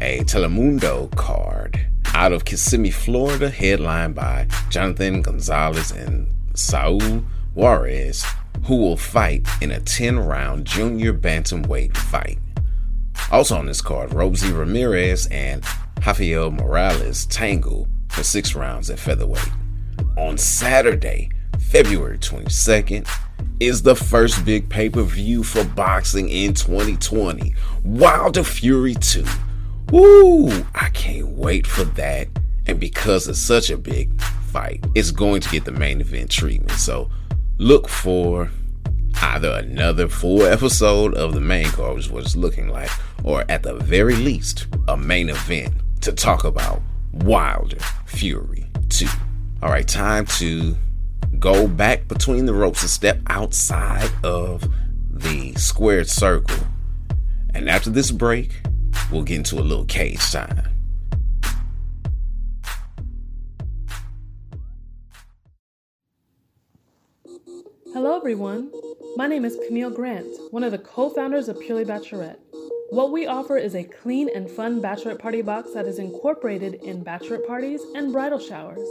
a 0.00 0.20
Telemundo 0.20 1.14
card 1.14 1.78
out 2.14 2.32
of 2.32 2.46
Kissimmee, 2.46 2.90
Florida, 2.90 3.50
headlined 3.50 4.14
by 4.14 4.46
Jonathan 4.70 5.20
Gonzalez 5.20 5.90
and 5.90 6.26
Saul 6.54 7.00
Juarez, 7.54 8.24
who 8.64 8.76
will 8.76 8.96
fight 8.96 9.46
in 9.60 9.70
a 9.70 9.80
10 9.80 10.18
round 10.18 10.66
junior 10.66 11.12
bantamweight 11.12 11.96
fight. 11.96 12.38
Also 13.30 13.56
on 13.56 13.66
this 13.66 13.80
card, 13.80 14.12
Rosie 14.12 14.52
Ramirez 14.52 15.26
and 15.28 15.64
Rafael 16.04 16.50
Morales 16.50 17.26
tangle 17.26 17.88
for 18.08 18.22
six 18.22 18.54
rounds 18.54 18.90
at 18.90 18.98
featherweight. 18.98 19.50
On 20.16 20.36
Saturday, 20.36 21.30
February 21.58 22.18
22nd, 22.18 23.08
is 23.60 23.82
the 23.82 23.94
first 23.94 24.44
big 24.44 24.68
pay 24.68 24.88
per 24.88 25.02
view 25.02 25.42
for 25.42 25.64
boxing 25.64 26.28
in 26.28 26.54
2020 26.54 27.54
Wilder 27.84 28.42
Fury 28.42 28.94
2 28.94 29.24
Woo! 29.90 30.48
I 30.74 30.88
can't 30.90 31.30
wait 31.30 31.66
for 31.66 31.82
that. 31.82 32.28
And 32.66 32.78
because 32.78 33.26
it's 33.26 33.40
such 33.40 33.70
a 33.70 33.76
big 33.76 34.12
fight, 34.50 34.84
it's 34.94 35.10
going 35.10 35.40
to 35.40 35.48
get 35.50 35.64
the 35.64 35.72
main 35.72 36.00
event 36.00 36.30
treatment. 36.30 36.78
So 36.78 37.10
look 37.58 37.88
for 37.88 38.50
either 39.22 39.50
another 39.50 40.08
full 40.08 40.42
episode 40.42 41.14
of 41.14 41.34
the 41.34 41.40
main 41.40 41.66
card, 41.66 41.96
which 41.96 42.06
is 42.06 42.10
what 42.10 42.24
it's 42.24 42.36
looking 42.36 42.68
like, 42.68 42.90
or 43.22 43.44
at 43.48 43.62
the 43.62 43.74
very 43.74 44.16
least, 44.16 44.66
a 44.88 44.96
main 44.96 45.28
event 45.28 45.72
to 46.00 46.12
talk 46.12 46.44
about 46.44 46.80
Wilder 47.12 47.78
Fury 48.06 48.66
2. 48.88 49.06
All 49.62 49.70
right, 49.70 49.86
time 49.86 50.26
to 50.26 50.76
go 51.38 51.66
back 51.66 52.08
between 52.08 52.46
the 52.46 52.54
ropes 52.54 52.82
and 52.82 52.90
step 52.90 53.20
outside 53.28 54.10
of 54.24 54.68
the 55.10 55.54
squared 55.54 56.08
circle. 56.08 56.66
And 57.54 57.68
after 57.68 57.90
this 57.90 58.10
break, 58.10 58.60
we'll 59.10 59.22
get 59.22 59.38
into 59.38 59.58
a 59.58 59.62
little 59.62 59.84
cage 59.84 60.30
time. 60.30 60.62
Everyone. 68.30 68.70
My 69.16 69.26
name 69.26 69.44
is 69.44 69.58
Camille 69.66 69.90
Grant, 69.90 70.28
one 70.52 70.62
of 70.62 70.70
the 70.70 70.78
co 70.78 71.10
founders 71.10 71.48
of 71.48 71.58
Purely 71.58 71.84
Bachelorette. 71.84 72.38
What 72.90 73.10
we 73.10 73.26
offer 73.26 73.56
is 73.56 73.74
a 73.74 73.82
clean 73.82 74.28
and 74.32 74.48
fun 74.48 74.80
bachelorette 74.80 75.18
party 75.18 75.42
box 75.42 75.72
that 75.72 75.84
is 75.84 75.98
incorporated 75.98 76.74
in 76.74 77.04
bachelorette 77.04 77.44
parties 77.48 77.82
and 77.96 78.12
bridal 78.12 78.38
showers. 78.38 78.86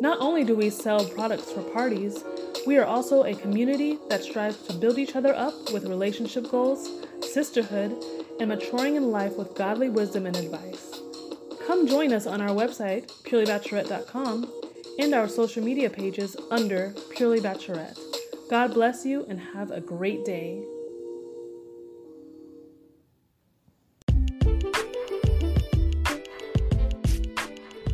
Not 0.00 0.18
only 0.18 0.44
do 0.44 0.54
we 0.54 0.70
sell 0.70 1.04
products 1.04 1.52
for 1.52 1.60
parties, 1.60 2.24
we 2.66 2.78
are 2.78 2.86
also 2.86 3.24
a 3.24 3.34
community 3.34 3.98
that 4.08 4.24
strives 4.24 4.66
to 4.68 4.72
build 4.72 4.98
each 4.98 5.14
other 5.14 5.34
up 5.34 5.52
with 5.74 5.84
relationship 5.84 6.50
goals, 6.50 6.88
sisterhood, 7.20 7.94
and 8.40 8.48
maturing 8.48 8.96
in 8.96 9.10
life 9.10 9.36
with 9.36 9.54
godly 9.56 9.90
wisdom 9.90 10.24
and 10.24 10.36
advice. 10.36 11.02
Come 11.66 11.86
join 11.86 12.14
us 12.14 12.26
on 12.26 12.40
our 12.40 12.56
website, 12.56 13.12
purelybachelorette.com, 13.24 14.50
and 14.98 15.12
our 15.14 15.28
social 15.28 15.62
media 15.62 15.90
pages 15.90 16.34
under 16.50 16.94
Purely 17.10 17.40
Bachelorette. 17.40 18.09
God 18.50 18.74
bless 18.74 19.06
you 19.06 19.24
and 19.28 19.38
have 19.38 19.70
a 19.70 19.80
great 19.80 20.24
day. 20.24 20.60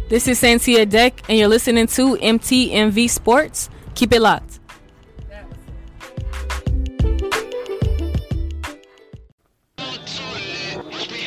This 0.09 0.27
is 0.27 0.41
Santia 0.41 0.89
Deck, 0.89 1.21
and 1.29 1.37
you're 1.37 1.49
listening 1.49 1.87
to 1.89 2.17
MTMV 2.17 3.11
Sports. 3.11 3.69
Keep 3.95 4.15
it 4.15 4.23
locked. 4.23 4.61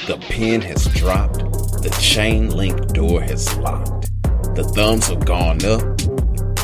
The 0.07 0.17
pin 0.21 0.61
has 0.61 0.85
dropped, 0.95 1.37
the 1.83 1.95
chain 2.01 2.49
link 2.49 2.93
door 2.93 3.21
has 3.21 3.55
locked, 3.57 4.09
the 4.55 4.63
thumbs 4.73 5.07
have 5.09 5.23
gone 5.23 5.63
up, 5.65 5.83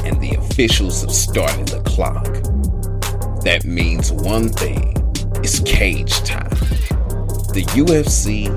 and 0.04 0.20
the 0.20 0.36
officials 0.40 1.02
have 1.02 1.12
started 1.12 1.68
the 1.68 1.82
clock. 1.82 2.45
That 3.46 3.64
means 3.64 4.12
one 4.12 4.50
thing 4.50 4.92
it's 5.44 5.60
cage 5.60 6.24
time. 6.24 6.50
The 7.54 7.64
UFC 7.76 8.50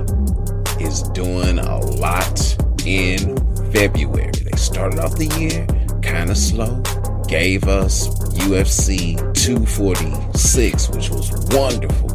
is 0.81 1.03
doing 1.11 1.59
a 1.59 1.79
lot 1.79 2.57
in 2.87 3.37
February. 3.71 4.31
They 4.31 4.57
started 4.57 4.99
off 4.99 5.15
the 5.17 5.27
year 5.39 5.67
kind 6.01 6.31
of 6.31 6.39
slow, 6.39 6.81
gave 7.29 7.65
us 7.65 8.09
UFC 8.47 9.17
246, 9.35 10.89
which 10.89 11.11
was 11.11 11.33
wonderful. 11.55 12.11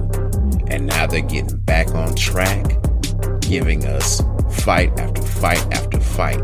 And 0.72 0.88
now 0.88 1.06
they're 1.06 1.22
getting 1.22 1.58
back 1.58 1.94
on 1.94 2.15
track, 2.15 2.80
giving 3.42 3.86
us 3.86 4.20
fight 4.63 5.00
after 5.00 5.22
fight 5.22 5.63
after 5.72 6.00
fight 6.00 6.42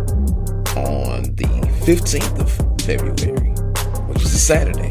on 0.78 1.24
the 1.34 1.68
15th 1.88 2.40
of 2.40 2.82
February, 2.84 3.50
which 4.14 4.22
is 4.22 4.36
a 4.36 4.38
Saturday, 4.38 4.89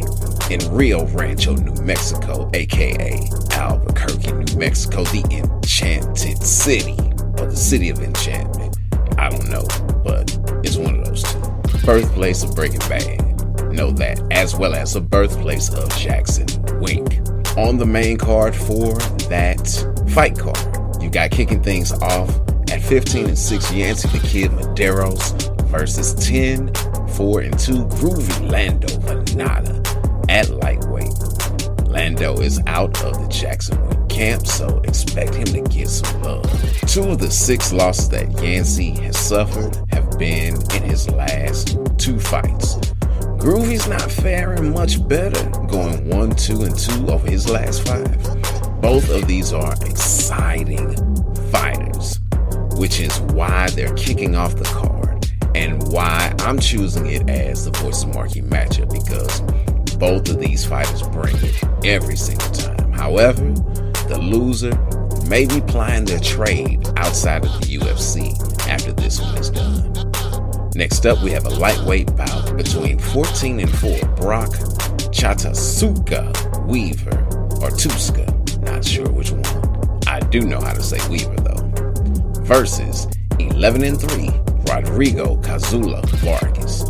in 0.51 0.61
Rio 0.75 1.07
Rancho, 1.09 1.55
New 1.55 1.83
Mexico, 1.83 2.51
aka 2.55 3.21
Albuquerque, 3.53 4.33
New 4.33 4.57
Mexico, 4.57 5.05
the 5.05 5.23
Enchanted 5.31 6.43
City, 6.43 6.97
or 7.39 7.51
the 7.51 7.57
City 7.57 7.91
of 7.91 7.99
Enchantment. 8.01 8.77
I 9.19 9.29
don't 9.29 9.49
know, 9.51 9.67
but 10.03 10.39
it's 10.65 10.77
one 10.77 10.97
of 10.97 11.05
those 11.05 11.23
two. 11.23 11.39
Birthplace 11.85 12.43
of 12.43 12.55
Breaking 12.55 12.81
Bad. 12.81 13.73
Know 13.73 13.91
that, 13.93 14.21
as 14.31 14.57
well 14.57 14.75
as 14.75 14.95
the 14.95 15.01
birthplace 15.01 15.73
of 15.75 15.89
Jackson 15.97 16.47
Wink. 16.81 17.21
On 17.57 17.77
the 17.77 17.87
main 17.87 18.17
card 18.17 18.55
for 18.55 18.95
that 19.29 19.69
fight 20.15 20.39
card, 20.39 21.03
you 21.03 21.11
got 21.11 21.31
kicking 21.31 21.63
things 21.63 21.93
off 21.93 22.29
at 22.71 22.83
15 22.83 23.27
and 23.27 23.39
6 23.39 23.73
Yancy 23.73 24.09
the 24.09 24.27
Kid 24.27 24.51
Medeiros 24.53 25.55
versus 25.67 26.15
10, 26.27 26.73
4 27.09 27.41
and 27.41 27.59
2 27.59 27.73
Groovy 27.87 28.51
Lando 28.51 28.89
Vannata 28.89 29.78
at 30.29 30.51
lightweight. 30.51 31.13
Lando 31.89 32.39
is 32.41 32.61
out 32.67 33.03
of 33.03 33.21
the 33.21 33.29
Jacksonville 33.29 34.07
camp, 34.07 34.47
so 34.47 34.79
expect 34.85 35.35
him 35.35 35.47
to 35.47 35.63
get 35.63 35.89
some 35.89 36.23
love. 36.23 36.45
Two 36.87 37.05
of 37.05 37.19
the 37.19 37.31
six 37.31 37.73
losses 37.73 38.09
that 38.11 38.31
Yancy 38.43 38.91
has 39.03 39.19
suffered 39.19 39.77
have 39.91 40.19
been 40.19 40.55
in 40.75 40.83
his 40.83 41.09
last 41.11 41.79
two 41.97 42.19
fights. 42.19 42.77
Groovy's 43.39 43.89
not 43.89 44.11
faring 44.11 44.73
much 44.73 45.07
better, 45.09 45.49
going 45.67 46.09
1 46.09 46.31
2 46.33 46.63
and 46.63 46.79
2 46.79 47.09
over 47.09 47.31
his 47.31 47.49
last 47.49 47.87
five. 47.87 48.81
Both 48.81 49.09
of 49.11 49.27
these 49.27 49.53
are 49.53 49.73
exciting 49.87 50.95
fighters, 51.51 52.21
which 52.77 53.01
is 53.01 53.21
why 53.33 53.69
they're 53.71 53.95
kicking 53.95 54.37
off 54.37 54.57
the 54.57 54.65
card 54.65 54.99
and 55.55 55.83
why 55.93 56.35
I'm 56.41 56.59
choosing 56.59 57.07
it 57.07 57.29
as 57.31 57.65
the 57.65 57.71
voice 57.73 58.03
of 58.03 58.15
marquee 58.15 58.43
matchup 58.43 58.91
because 58.93 59.41
both 59.99 60.29
of 60.29 60.39
these 60.39 60.65
fighters 60.65 61.03
bring 61.09 61.37
it 61.37 61.65
every 61.85 62.17
single 62.17 62.51
time. 62.51 62.93
However, 62.93 63.51
the 64.09 64.19
loser 64.21 64.75
may 65.29 65.45
be 65.47 65.61
plying 65.61 66.05
their 66.05 66.21
trade 66.21 66.87
outside 66.97 67.45
of 67.45 67.53
the 67.61 67.79
UFC 67.79 68.69
after 68.69 68.93
this 68.93 69.21
one 69.21 69.37
is 69.37 69.51
done. 69.51 69.93
Next 70.75 71.05
up, 71.07 71.23
we 71.23 71.33
have 71.33 71.45
a 71.45 71.51
lightweight 71.51 72.15
bout 72.17 72.57
between 72.57 72.99
14 72.99 73.61
and 73.61 73.79
4 73.79 73.99
Brock 74.17 74.51
Chatasuka 75.11 76.67
Weaver 76.67 77.19
or 77.61 77.71
Tuska, 77.71 78.63
not 78.63 78.85
sure 78.85 79.11
which 79.11 79.33
one. 79.33 79.45
I 80.07 80.21
do 80.21 80.41
know 80.43 80.61
how 80.61 80.73
to 80.73 80.83
say 80.83 80.99
Weaver 81.09 81.37
though. 81.37 82.43
Versus 82.45 83.09
11 83.39 83.83
and 83.85 84.01
3 84.01 84.31
Rodrigo 84.73 85.37
Kazula 85.39 86.05
Vargas. 86.21 86.85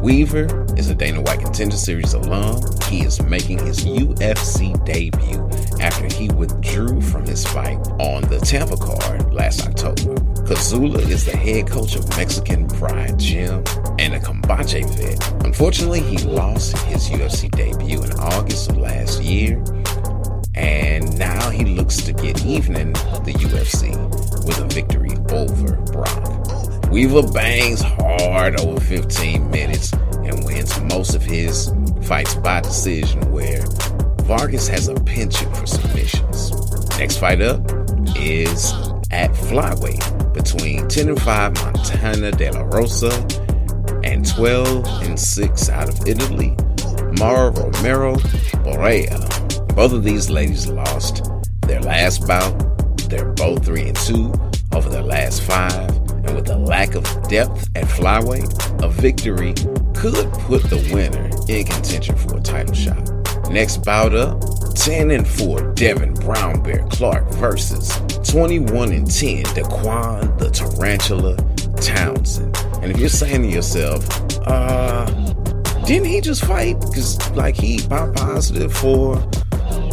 Weaver 0.00 0.46
is 0.80 0.88
a 0.88 0.94
Dana 0.94 1.20
White 1.20 1.40
Contender 1.40 1.76
Series 1.76 2.14
alum. 2.14 2.58
He 2.88 3.02
is 3.02 3.20
making 3.24 3.58
his 3.58 3.84
UFC 3.84 4.82
debut 4.86 5.46
after 5.78 6.06
he 6.06 6.28
withdrew 6.28 7.02
from 7.02 7.26
his 7.26 7.46
fight 7.46 7.76
on 8.00 8.22
the 8.30 8.40
Tampa 8.40 8.78
card 8.78 9.34
last 9.34 9.66
October. 9.66 10.14
Kazula 10.48 11.06
is 11.06 11.26
the 11.26 11.36
head 11.36 11.68
coach 11.68 11.96
of 11.96 12.08
Mexican 12.16 12.66
Pride 12.66 13.18
Gym 13.18 13.62
and 13.98 14.14
a 14.14 14.20
Combate 14.20 14.88
vet. 14.96 15.44
Unfortunately, 15.44 16.00
he 16.00 16.16
lost 16.16 16.78
his 16.86 17.10
UFC 17.10 17.50
debut 17.50 18.02
in 18.02 18.12
August 18.12 18.70
of 18.70 18.78
last 18.78 19.22
year, 19.22 19.62
and 20.54 21.18
now 21.18 21.50
he 21.50 21.66
looks 21.66 21.98
to 21.98 22.14
get 22.14 22.42
even 22.46 22.74
in 22.76 22.94
the 22.94 23.34
UFC 23.36 23.94
with 24.46 24.58
a 24.58 24.66
victory 24.68 25.14
over 25.28 25.76
Brock. 25.92 26.90
Weaver 26.90 27.30
bangs 27.32 27.82
hard 27.82 28.58
over 28.60 28.80
15 28.80 29.50
minutes 29.50 29.92
and 30.30 30.44
wins 30.44 30.78
most 30.82 31.14
of 31.14 31.22
his 31.22 31.70
fights 32.02 32.34
by 32.36 32.60
decision, 32.60 33.30
where 33.30 33.64
Vargas 34.22 34.68
has 34.68 34.88
a 34.88 34.94
penchant 34.94 35.54
for 35.56 35.66
submissions. 35.66 36.52
Next 36.98 37.18
fight 37.18 37.40
up 37.40 37.60
is 38.16 38.72
at 39.10 39.32
flyweight 39.32 40.32
between 40.32 40.88
10 40.88 41.08
and 41.08 41.20
5 41.20 41.54
Montana 41.54 42.30
De 42.32 42.50
La 42.50 42.62
Rosa 42.62 43.10
and 44.04 44.26
12 44.26 44.86
and 45.02 45.18
6 45.18 45.68
out 45.68 45.88
of 45.88 46.06
Italy, 46.06 46.56
Mara 47.18 47.50
Romero 47.50 48.16
Borella. 48.64 49.74
Both 49.74 49.92
of 49.92 50.04
these 50.04 50.30
ladies 50.30 50.66
lost 50.68 51.30
their 51.66 51.80
last 51.80 52.26
bout. 52.26 52.52
They're 53.08 53.32
both 53.32 53.64
3 53.64 53.88
and 53.88 53.96
2 53.96 54.32
over 54.72 54.88
their 54.88 55.02
last 55.02 55.42
five 55.42 55.90
and 56.24 56.34
with 56.36 56.48
a 56.50 56.56
lack 56.56 56.94
of 56.94 57.04
depth 57.28 57.68
at 57.74 57.84
flyweight, 57.84 58.84
a 58.84 58.88
victory 58.88 59.54
could 60.00 60.32
put 60.32 60.62
the 60.62 60.78
winner 60.94 61.28
in 61.46 61.66
contention 61.66 62.16
for 62.16 62.38
a 62.38 62.40
title 62.40 62.72
shot. 62.72 63.10
Next 63.50 63.84
bout 63.84 64.14
up, 64.14 64.40
10 64.74 65.10
and 65.10 65.28
4 65.28 65.74
Devin 65.74 66.14
Brown 66.14 66.62
Bear 66.62 66.86
Clark 66.88 67.30
versus 67.34 67.90
21 68.30 68.92
and 68.92 69.10
10 69.10 69.44
Dequan 69.44 70.38
the 70.38 70.48
Tarantula 70.48 71.36
Townsend. 71.82 72.56
And 72.82 72.90
if 72.90 72.98
you're 72.98 73.10
saying 73.10 73.42
to 73.42 73.48
yourself, 73.48 74.08
uh, 74.46 75.04
didn't 75.84 76.06
he 76.06 76.22
just 76.22 76.46
fight? 76.46 76.80
Because 76.80 77.30
like 77.32 77.54
he 77.54 77.86
popped 77.86 78.16
positive 78.16 78.72
for 78.72 79.16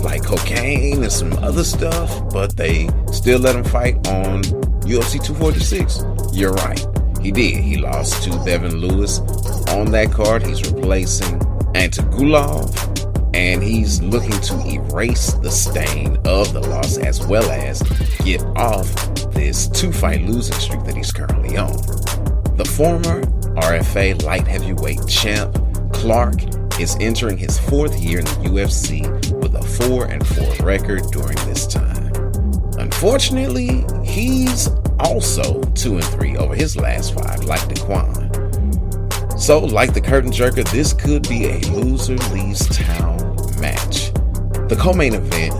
like 0.04 0.24
cocaine 0.24 1.04
and 1.04 1.12
some 1.12 1.34
other 1.40 1.66
stuff, 1.66 2.32
but 2.32 2.56
they 2.56 2.88
still 3.12 3.40
let 3.40 3.58
him 3.58 3.66
fight 3.66 3.96
on 4.08 4.42
UFC 4.88 5.22
246? 5.22 6.06
You're 6.32 6.54
right. 6.54 6.80
He 7.28 7.32
did. 7.34 7.62
He 7.62 7.76
lost 7.76 8.24
to 8.24 8.30
Devin 8.46 8.78
Lewis 8.78 9.20
on 9.68 9.92
that 9.92 10.14
card. 10.14 10.48
He's 10.48 10.66
replacing 10.72 11.38
Antigulov, 11.76 12.72
and 13.36 13.62
he's 13.62 14.02
looking 14.02 14.40
to 14.40 14.66
erase 14.66 15.34
the 15.34 15.52
stain 15.52 16.16
of 16.24 16.54
the 16.54 16.62
loss 16.62 16.98
as 16.98 17.28
well 17.28 17.44
as 17.52 17.82
get 18.24 18.42
off 18.56 18.88
this 19.34 19.68
two 19.68 19.92
fight 19.92 20.22
losing 20.22 20.56
streak 20.56 20.86
that 20.86 20.96
he's 20.96 21.12
currently 21.12 21.58
on. 21.58 21.76
The 22.56 22.64
former 22.64 23.24
RFA 23.60 24.24
light 24.24 24.48
heavyweight 24.48 25.06
champ, 25.10 25.54
Clark, 25.92 26.36
is 26.80 26.96
entering 27.02 27.38
his 27.38 27.60
fourth 27.60 28.00
year 28.00 28.20
in 28.20 28.26
the 28.26 28.32
UFC 28.32 29.02
with 29.42 29.54
a 29.54 29.64
4 29.86 30.06
and 30.06 30.26
4 30.26 30.66
record 30.66 31.04
during 31.12 31.36
this 31.46 31.68
time. 31.68 32.10
Unfortunately, 32.78 33.86
he's 34.06 34.70
also 35.00 35.62
2 35.62 35.96
and 35.96 36.04
3 36.04 36.38
over 36.38 36.56
his 36.56 36.76
last 36.76 37.14
5 37.14 37.46
like 37.46 37.62
Dequan. 37.62 38.28
So, 39.40 39.60
like 39.60 39.94
the 39.94 40.02
curtain 40.02 40.32
jerker, 40.32 40.70
this 40.72 40.94
could 40.94 41.28
be 41.30 41.46
a 41.46 41.60
loser 41.72 42.18
leaves 42.34 42.68
town 42.76 43.18
match. 43.60 44.12
The 44.68 44.78
co-main 44.80 45.14
event 45.14 45.54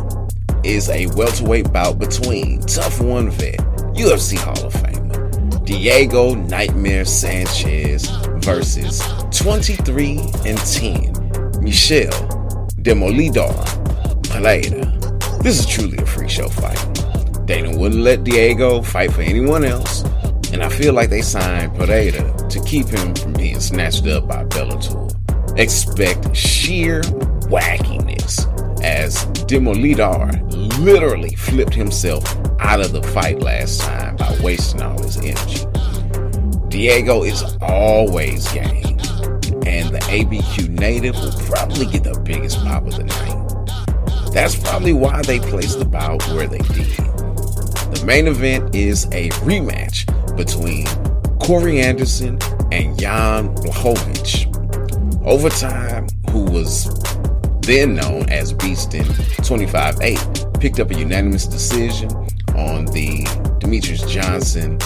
is 0.66 0.90
a 0.90 1.06
welterweight 1.08 1.72
bout 1.72 2.00
between 2.00 2.62
tough 2.62 3.00
one 3.00 3.30
vet, 3.30 3.60
UFC 3.96 4.38
Hall 4.38 4.66
of 4.66 4.74
Famer, 4.74 5.64
Diego 5.64 6.34
Nightmare 6.34 7.06
Sanchez 7.06 8.10
versus 8.38 9.02
23 9.32 10.20
and 10.46 10.58
10, 10.58 11.62
Michel 11.62 12.10
Demolidor 12.82 13.54
Pereira. 14.30 14.86
This 15.44 15.60
is 15.60 15.66
truly 15.66 15.98
a 16.00 16.06
free 16.06 16.28
show 16.28 16.50
fight. 16.50 16.97
Dana 17.48 17.78
wouldn't 17.78 18.02
let 18.02 18.26
Diego 18.26 18.82
fight 18.82 19.14
for 19.14 19.22
anyone 19.22 19.64
else, 19.64 20.04
and 20.52 20.62
I 20.62 20.68
feel 20.68 20.94
like 20.94 21.10
they 21.10 21.22
signed 21.22 21.74
Pereira 21.76 22.36
to 22.50 22.62
keep 22.66 22.88
him 22.88 23.16
from 23.16 23.32
being 23.32 23.62
snatched 23.62 24.06
up 24.06 24.28
by 24.28 24.44
Bellator. 24.44 25.58
Expect 25.58 26.36
sheer 26.36 27.02
wackiness 27.48 28.46
as 28.84 29.26
Demolidor 29.48 30.28
literally 30.80 31.34
flipped 31.36 31.74
himself 31.74 32.22
out 32.60 32.82
of 32.82 32.92
the 32.92 33.02
fight 33.02 33.40
last 33.40 33.80
time 33.80 34.18
by 34.18 34.38
wasting 34.44 34.82
all 34.82 35.02
his 35.02 35.16
energy. 35.16 35.66
Diego 36.68 37.24
is 37.24 37.44
always 37.62 38.46
game, 38.52 38.98
and 39.66 39.96
the 39.96 40.04
ABQ 40.10 40.68
native 40.68 41.16
will 41.16 41.32
probably 41.46 41.86
get 41.86 42.04
the 42.04 42.20
biggest 42.26 42.58
pop 42.66 42.86
of 42.86 42.98
the 42.98 43.06
night. 43.06 44.34
That's 44.34 44.58
probably 44.58 44.92
why 44.92 45.22
they 45.22 45.40
placed 45.40 45.80
the 45.80 45.86
bout 45.86 46.22
where 46.28 46.48
they 46.48 46.58
did. 46.58 47.07
The 47.98 48.06
main 48.06 48.28
event 48.28 48.76
is 48.76 49.06
a 49.06 49.30
rematch 49.42 50.06
between 50.38 50.86
Corey 51.40 51.80
Anderson 51.80 52.38
and 52.72 52.98
Jan 52.98 53.56
Blachowicz. 53.56 54.46
Overtime, 55.26 56.08
who 56.30 56.44
was 56.44 56.86
then 57.62 57.96
known 57.96 58.30
as 58.30 58.54
Beastin 58.54 59.04
25 59.46 60.00
8, 60.00 60.46
picked 60.60 60.80
up 60.80 60.92
a 60.92 60.96
unanimous 60.96 61.48
decision 61.48 62.12
on 62.56 62.86
the 62.86 63.24
Demetrious 63.60 64.08
Johnson 64.08 64.78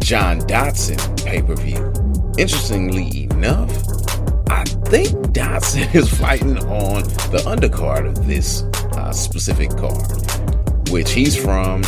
John 0.00 0.46
Dodson 0.46 0.98
pay 1.16 1.40
per 1.40 1.56
view. 1.56 1.92
Interestingly 2.36 3.24
enough, 3.24 3.70
I 4.50 4.64
think 4.86 5.32
Dodson 5.32 5.88
is 5.94 6.10
fighting 6.10 6.58
on 6.58 7.04
the 7.32 7.42
undercard 7.46 8.06
of 8.06 8.26
this 8.26 8.64
uh, 8.98 9.12
specific 9.12 9.70
card, 9.70 10.90
which 10.90 11.10
he's 11.12 11.34
from 11.34 11.82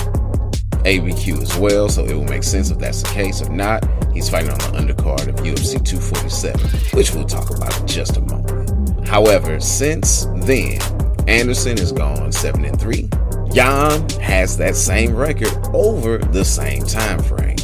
ABQ 0.84 1.42
as 1.42 1.56
well, 1.56 1.88
so 1.88 2.04
it 2.04 2.14
will 2.14 2.24
make 2.24 2.42
sense 2.42 2.70
if 2.70 2.78
that's 2.78 3.02
the 3.02 3.08
case. 3.10 3.40
If 3.40 3.50
not, 3.50 3.86
he's 4.12 4.28
fighting 4.28 4.50
on 4.50 4.58
the 4.58 4.78
undercard 4.78 5.28
of 5.28 5.36
UFC 5.36 5.84
247, 5.84 6.60
which 6.96 7.12
we'll 7.12 7.24
talk 7.24 7.50
about 7.50 7.78
in 7.80 7.86
just 7.86 8.16
a 8.16 8.20
moment. 8.20 9.06
However, 9.06 9.60
since 9.60 10.26
then, 10.36 10.80
Anderson 11.28 11.76
has 11.76 11.92
gone 11.92 12.32
7 12.32 12.64
and 12.64 12.80
3. 12.80 13.08
Jan 13.52 14.08
has 14.20 14.56
that 14.56 14.74
same 14.74 15.14
record 15.14 15.52
over 15.72 16.18
the 16.18 16.44
same 16.44 16.82
time 16.84 17.22
frame. 17.22 17.56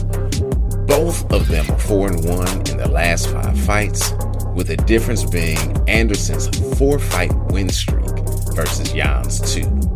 Both 0.86 1.30
of 1.32 1.48
them 1.48 1.70
are 1.70 1.78
4 1.78 2.08
and 2.08 2.24
1 2.24 2.48
in 2.70 2.76
their 2.76 2.86
last 2.86 3.30
5 3.30 3.58
fights, 3.60 4.12
with 4.54 4.68
the 4.68 4.76
difference 4.76 5.24
being 5.24 5.58
Anderson's 5.88 6.48
4 6.78 6.98
fight 6.98 7.34
win 7.50 7.68
streak 7.68 8.06
versus 8.54 8.92
Jan's 8.92 9.40
2. 9.54 9.87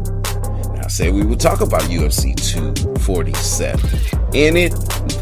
Say 0.92 1.10
we 1.10 1.24
will 1.24 1.38
talk 1.38 1.62
about 1.62 1.80
UFC 1.84 2.36
247. 2.36 3.80
In 4.34 4.58
it, 4.58 4.72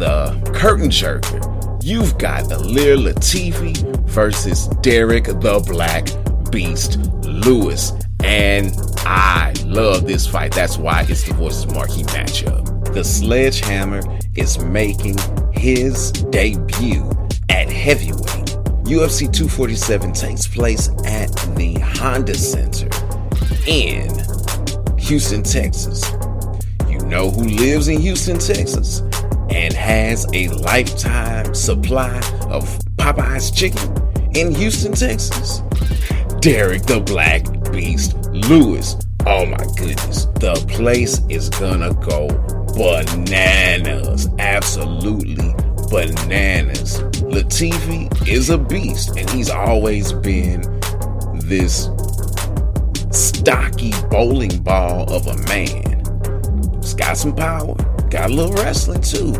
the 0.01 0.37
curtain 0.53 0.89
jerker, 0.89 1.79
you've 1.81 2.19
got 2.19 2.43
Ilir 2.47 2.99
Latifi 2.99 3.77
versus 4.07 4.67
Derek 4.83 5.27
the 5.27 5.65
Black 5.69 6.09
Beast 6.51 6.99
Lewis. 7.23 7.93
And 8.25 8.75
I 9.07 9.55
love 9.65 10.09
this 10.09 10.27
fight. 10.27 10.51
That's 10.51 10.77
why 10.77 11.07
it's 11.09 11.23
the 11.23 11.35
Voices 11.35 11.73
Marquee 11.73 12.03
matchup. 12.03 12.93
The 12.93 13.05
Sledgehammer 13.05 14.03
is 14.35 14.59
making 14.59 15.19
his 15.53 16.11
debut 16.11 17.09
at 17.49 17.71
heavyweight. 17.71 18.57
UFC 18.87 19.33
247 19.33 20.15
takes 20.15 20.49
place 20.49 20.89
at 21.05 21.31
the 21.55 21.79
Honda 21.95 22.35
Center 22.35 22.89
in 23.69 24.20
Houston, 25.11 25.43
Texas. 25.43 26.09
You 26.89 27.01
know 27.01 27.33
who 27.33 27.43
lives 27.43 27.89
in 27.89 28.01
Houston, 28.01 28.39
Texas 28.39 29.01
and 29.51 29.75
has 29.75 30.25
a 30.33 30.47
lifetime 30.51 31.53
supply 31.53 32.17
of 32.43 32.79
Popeye's 32.97 33.51
chicken 33.51 33.93
in 34.37 34.55
Houston, 34.55 34.93
Texas? 34.93 35.63
Derek 36.39 36.85
the 36.85 37.01
Black 37.01 37.43
Beast 37.73 38.15
Lewis. 38.31 38.95
Oh 39.27 39.47
my 39.47 39.65
goodness. 39.77 40.27
The 40.39 40.55
place 40.69 41.21
is 41.29 41.49
gonna 41.49 41.93
go 41.95 42.29
bananas. 42.77 44.29
Absolutely 44.39 45.53
bananas. 45.91 47.01
Latifi 47.23 48.29
is 48.29 48.49
a 48.49 48.59
beast, 48.59 49.17
and 49.17 49.29
he's 49.31 49.51
always 49.51 50.13
been 50.13 50.61
this 51.35 51.89
stocky 53.11 53.93
bowling 54.11 54.63
ball 54.63 55.13
of 55.13 55.27
a 55.27 55.37
man. 55.49 56.03
He's 56.81 56.95
got 56.95 57.17
some 57.17 57.35
power, 57.35 57.75
got 58.09 58.31
a 58.31 58.33
little 58.33 58.55
wrestling 58.55 59.03
too. 59.03 59.33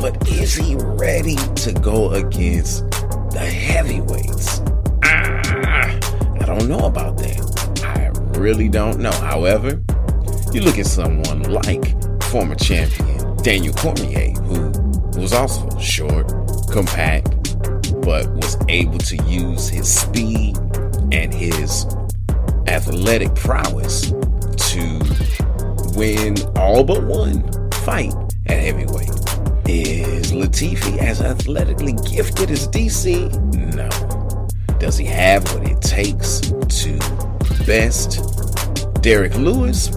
But 0.00 0.26
is 0.28 0.54
he 0.54 0.76
ready 0.76 1.36
to 1.36 1.72
go 1.72 2.12
against 2.12 2.90
the 3.32 3.40
heavyweights? 3.40 4.60
Ah, 5.04 5.98
I 6.40 6.44
don't 6.46 6.68
know 6.68 6.86
about 6.86 7.18
that. 7.18 7.84
I 7.84 8.38
really 8.38 8.68
don't 8.68 8.98
know. 9.00 9.12
However, 9.12 9.82
you 10.52 10.62
look 10.62 10.78
at 10.78 10.86
someone 10.86 11.42
like 11.42 11.94
former 12.24 12.54
champion 12.54 13.36
Daniel 13.42 13.74
Cormier, 13.74 14.30
who 14.32 14.70
was 15.20 15.32
also 15.32 15.68
short, 15.78 16.28
compact, 16.70 17.28
but 18.02 18.28
was 18.34 18.56
able 18.68 18.98
to 18.98 19.16
use 19.24 19.68
his 19.68 19.92
speed 19.92 20.56
and 21.12 21.32
his 21.32 21.86
athletic 22.70 23.34
prowess 23.34 24.10
to 24.70 25.00
win 25.96 26.36
all 26.56 26.84
but 26.84 27.02
one 27.02 27.42
fight 27.72 28.14
at 28.46 28.60
heavyweight. 28.60 29.10
Is 29.68 30.32
Latifi 30.32 30.98
as 30.98 31.20
athletically 31.20 31.94
gifted 32.08 32.50
as 32.50 32.68
DC? 32.68 33.28
No. 33.74 33.88
Does 34.78 34.96
he 34.96 35.04
have 35.06 35.42
what 35.52 35.68
it 35.68 35.80
takes 35.82 36.40
to 36.40 36.98
best 37.66 38.20
Derek 39.02 39.34
Lewis? 39.34 39.90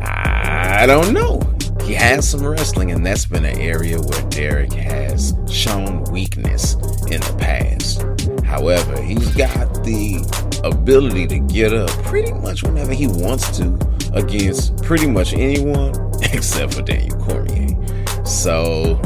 I 0.00 0.84
don't 0.86 1.12
know. 1.12 1.40
He 1.84 1.94
has 1.94 2.28
some 2.28 2.46
wrestling, 2.46 2.92
and 2.92 3.04
that's 3.04 3.26
been 3.26 3.44
an 3.44 3.58
area 3.58 4.00
where 4.00 4.22
Derek 4.28 4.72
has 4.72 5.34
shown 5.50 6.04
weakness 6.04 6.74
in 7.10 7.20
the 7.20 7.36
past. 7.38 8.02
However, 8.44 9.00
he's 9.02 9.34
got 9.36 9.84
the 9.84 10.45
ability 10.68 11.26
to 11.28 11.38
get 11.38 11.72
up 11.72 11.90
pretty 12.04 12.32
much 12.32 12.62
whenever 12.62 12.92
he 12.92 13.06
wants 13.06 13.56
to 13.58 13.78
against 14.12 14.76
pretty 14.82 15.06
much 15.06 15.32
anyone 15.34 15.92
except 16.32 16.74
for 16.74 16.82
Daniel 16.82 17.16
Cormier. 17.18 17.76
So 18.24 19.00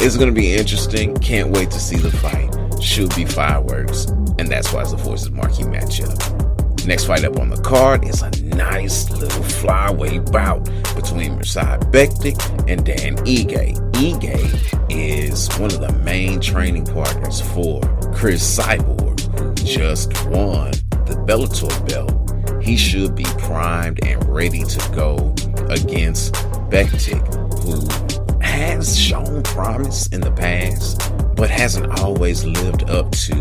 it's 0.00 0.16
going 0.16 0.28
to 0.28 0.34
be 0.34 0.54
interesting. 0.54 1.16
Can't 1.16 1.50
wait 1.50 1.70
to 1.70 1.80
see 1.80 1.96
the 1.96 2.10
fight. 2.10 2.50
Should 2.82 3.14
be 3.14 3.24
fireworks, 3.24 4.06
and 4.38 4.48
that's 4.48 4.72
why 4.72 4.82
it's 4.82 4.92
the 4.92 4.98
Forces 4.98 5.30
Marquee 5.30 5.62
matchup. 5.64 6.86
Next 6.86 7.06
fight 7.06 7.24
up 7.24 7.38
on 7.38 7.48
the 7.48 7.60
card 7.62 8.06
is 8.06 8.20
a 8.20 8.30
nice 8.42 9.08
little 9.10 9.42
flyweight 9.42 10.30
bout 10.30 10.64
between 10.94 11.38
Mirsad 11.38 11.90
Bektic 11.90 12.38
and 12.70 12.84
Dan 12.84 13.16
Ige. 13.24 13.74
Ige 13.92 14.90
is 14.90 15.48
one 15.58 15.72
of 15.72 15.80
the 15.80 15.92
main 16.04 16.40
training 16.40 16.84
partners 16.84 17.40
for 17.40 17.80
Cris 18.14 18.58
Cyborg, 18.58 19.20
who 19.38 19.54
just 19.54 20.26
won 20.26 20.72
the 21.06 21.14
Bellator 21.14 21.88
belt. 21.88 22.62
He 22.62 22.76
should 22.76 23.14
be 23.14 23.24
primed 23.38 24.04
and 24.04 24.26
ready 24.28 24.64
to 24.64 24.90
go 24.94 25.34
against 25.68 26.34
Bektic, 26.70 27.22
who 27.62 28.40
has 28.40 28.98
shown 28.98 29.42
promise 29.42 30.06
in 30.08 30.20
the 30.20 30.32
past, 30.32 31.12
but 31.36 31.50
hasn't 31.50 32.00
always 32.00 32.44
lived 32.44 32.88
up 32.90 33.10
to 33.12 33.34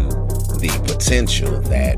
the 0.60 0.84
potential 0.86 1.60
that 1.62 1.98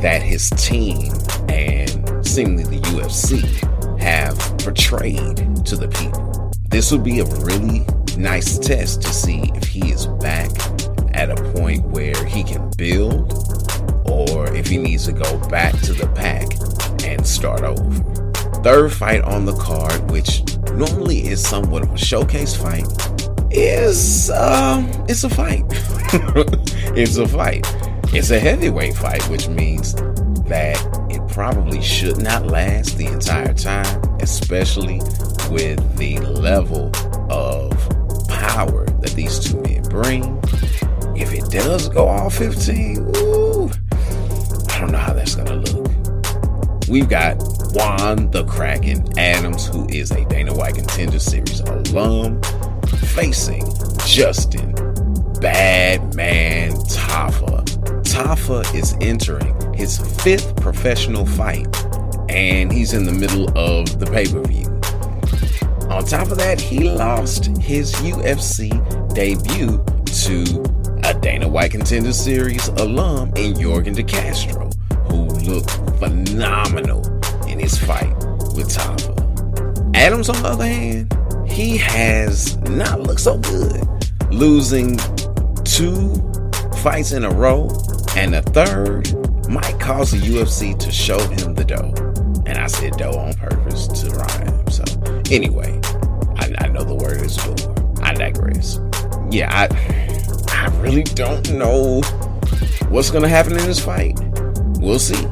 that 0.00 0.22
his 0.22 0.50
team 0.50 1.12
and 1.48 2.26
seemingly 2.26 2.78
the 2.78 2.86
UFC 2.88 3.98
have 3.98 4.36
portrayed 4.58 5.64
to 5.64 5.76
the 5.76 5.88
people. 5.88 6.52
This 6.68 6.90
will 6.90 6.98
be 6.98 7.20
a 7.20 7.24
really 7.24 7.86
nice 8.18 8.58
test 8.58 9.02
to 9.02 9.08
see 9.08 9.50
if 9.54 9.64
he 9.64 9.90
is 9.90 10.06
back 10.06 10.50
at 11.14 11.30
a 11.30 11.36
point 11.52 11.84
where 11.86 12.24
he 12.24 12.42
can 12.42 12.70
build 12.76 13.53
or 14.04 14.52
if 14.54 14.66
he 14.66 14.78
needs 14.78 15.06
to 15.06 15.12
go 15.12 15.38
back 15.48 15.74
to 15.82 15.92
the 15.92 16.06
pack 16.08 16.46
and 17.04 17.26
start 17.26 17.62
over. 17.62 17.90
Third 18.62 18.92
fight 18.92 19.22
on 19.22 19.44
the 19.44 19.54
card, 19.56 20.10
which 20.10 20.42
normally 20.72 21.26
is 21.26 21.46
somewhat 21.46 21.82
of 21.82 21.92
a 21.92 21.98
showcase 21.98 22.56
fight, 22.56 22.86
is 23.50 24.30
um 24.30 24.90
it's 25.08 25.24
a 25.24 25.30
fight. 25.30 25.64
it's 26.96 27.16
a 27.16 27.28
fight. 27.28 27.66
It's 28.12 28.30
a 28.30 28.38
heavyweight 28.38 28.94
fight, 28.94 29.28
which 29.28 29.48
means 29.48 29.94
that 30.46 30.78
it 31.10 31.26
probably 31.32 31.82
should 31.82 32.18
not 32.18 32.46
last 32.46 32.96
the 32.96 33.06
entire 33.06 33.52
time, 33.54 34.02
especially 34.20 34.98
with 35.50 35.96
the 35.96 36.18
level 36.20 36.90
of 37.30 37.70
power 38.28 38.86
that 39.00 39.12
these 39.14 39.38
two 39.38 39.60
men 39.62 39.82
bring. 39.84 40.38
If 41.16 41.32
it 41.32 41.50
does 41.50 41.88
go 41.88 42.08
all 42.08 42.30
15, 42.30 43.14
ooh, 43.16 43.70
I 44.74 44.80
don't 44.80 44.90
know 44.90 44.98
how 44.98 45.12
that's 45.12 45.36
gonna 45.36 45.54
look. 45.54 45.88
We've 46.88 47.08
got 47.08 47.36
Juan 47.72 48.30
the 48.32 48.44
Kraken 48.44 49.16
Adams, 49.16 49.66
who 49.66 49.86
is 49.88 50.10
a 50.10 50.24
Dana 50.24 50.52
White 50.52 50.74
Contender 50.74 51.20
Series 51.20 51.60
alum, 51.60 52.42
facing 53.14 53.64
Justin 54.04 54.72
Bad 55.40 56.14
Man 56.16 56.72
Tafa. 56.72 57.64
Tafa 58.02 58.74
is 58.74 58.96
entering 59.00 59.54
his 59.74 59.98
fifth 60.22 60.56
professional 60.56 61.24
fight, 61.24 61.68
and 62.28 62.72
he's 62.72 62.94
in 62.94 63.04
the 63.04 63.12
middle 63.12 63.56
of 63.56 64.00
the 64.00 64.06
pay 64.06 64.26
per 64.26 64.42
view. 64.42 64.66
On 65.88 66.04
top 66.04 66.32
of 66.32 66.38
that, 66.38 66.60
he 66.60 66.90
lost 66.90 67.46
his 67.58 67.92
UFC 67.94 68.70
debut 69.14 69.84
to 70.06 70.74
a 71.04 71.12
Dana 71.12 71.46
White 71.46 71.70
Contender 71.72 72.12
Series 72.12 72.68
alum 72.68 73.28
in 73.36 73.54
Yorgan 73.54 73.94
De 73.94 74.02
Castro, 74.02 74.63
who 74.63 74.63
looked 75.46 75.70
phenomenal 75.98 77.02
in 77.46 77.58
his 77.58 77.76
fight 77.78 78.14
with 78.54 78.68
Tafa. 78.68 79.94
Adams, 79.94 80.28
on 80.28 80.42
the 80.42 80.48
other 80.48 80.66
hand, 80.66 81.12
he 81.48 81.76
has 81.76 82.56
not 82.58 83.00
looked 83.00 83.20
so 83.20 83.38
good, 83.38 83.82
losing 84.30 84.96
two 85.64 86.14
fights 86.82 87.12
in 87.12 87.24
a 87.24 87.30
row, 87.30 87.68
and 88.16 88.34
a 88.34 88.42
third 88.42 89.14
might 89.48 89.78
cause 89.78 90.10
the 90.10 90.18
UFC 90.18 90.78
to 90.78 90.90
show 90.90 91.18
him 91.18 91.54
the 91.54 91.64
dough. 91.64 91.94
And 92.46 92.58
I 92.58 92.66
said 92.66 92.96
dough 92.96 93.18
on 93.18 93.34
purpose 93.34 93.86
to 93.88 94.10
rhyme. 94.10 94.70
So, 94.70 94.84
anyway, 95.30 95.80
I, 96.36 96.52
I 96.58 96.68
know 96.68 96.84
the 96.84 96.94
word 96.94 97.20
is 97.22 97.36
door. 97.36 97.74
I 98.02 98.14
digress. 98.14 98.80
Yeah, 99.30 99.48
I, 99.50 99.68
I 100.48 100.66
really 100.80 101.04
don't 101.04 101.52
know 101.52 102.00
what's 102.88 103.10
to 103.10 103.28
happen 103.28 103.52
in 103.52 103.64
this 103.64 103.82
fight. 103.82 104.18
We'll 104.78 104.98
see. 104.98 105.26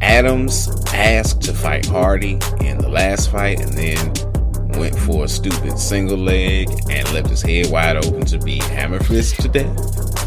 Adams 0.00 0.68
asked 0.92 1.42
to 1.42 1.54
fight 1.54 1.86
Hardy 1.86 2.38
in 2.60 2.78
the 2.78 2.88
last 2.88 3.30
fight 3.30 3.60
and 3.60 3.72
then 3.72 4.78
went 4.78 4.98
for 4.98 5.24
a 5.24 5.28
stupid 5.28 5.78
single 5.78 6.18
leg 6.18 6.68
and 6.90 7.10
left 7.12 7.28
his 7.28 7.42
head 7.42 7.70
wide 7.70 7.96
open 7.96 8.24
to 8.26 8.38
be 8.38 8.58
hammer 8.58 9.02
fist 9.02 9.40
to 9.40 9.48
death. 9.48 9.76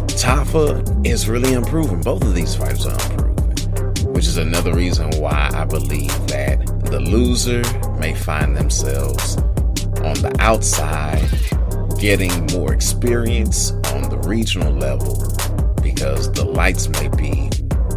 Tafa 0.08 1.06
is 1.06 1.28
really 1.28 1.54
improving. 1.54 2.02
Both 2.02 2.24
of 2.24 2.34
these 2.34 2.56
fights 2.56 2.86
are 2.86 2.94
improving, 2.94 4.14
which 4.14 4.28
is 4.28 4.38
another 4.38 4.74
reason 4.74 5.10
why 5.20 5.50
I 5.54 5.66
believe 5.66 6.12
that 6.28 6.66
the 6.86 7.00
loser 7.00 7.64
may 8.00 8.14
find 8.14 8.56
themselves 8.56 9.38
on 10.06 10.16
the 10.22 10.36
outside 10.40 11.28
getting 12.00 12.46
more 12.48 12.74
experience 12.74 13.72
on 13.72 14.10
the 14.10 14.18
regional 14.28 14.72
level 14.72 15.16
because 15.82 16.32
the 16.34 16.46
lights 16.46 16.88
may 16.90 17.08
be 17.10 17.50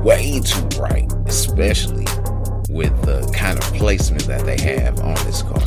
way 0.09 0.41
too 0.41 0.63
bright, 0.79 1.13
especially 1.27 2.07
with 2.71 2.99
the 3.03 3.31
kind 3.37 3.59
of 3.59 3.65
placement 3.75 4.25
that 4.25 4.43
they 4.47 4.59
have 4.59 4.99
on 5.01 5.15
this 5.27 5.43
card. 5.43 5.63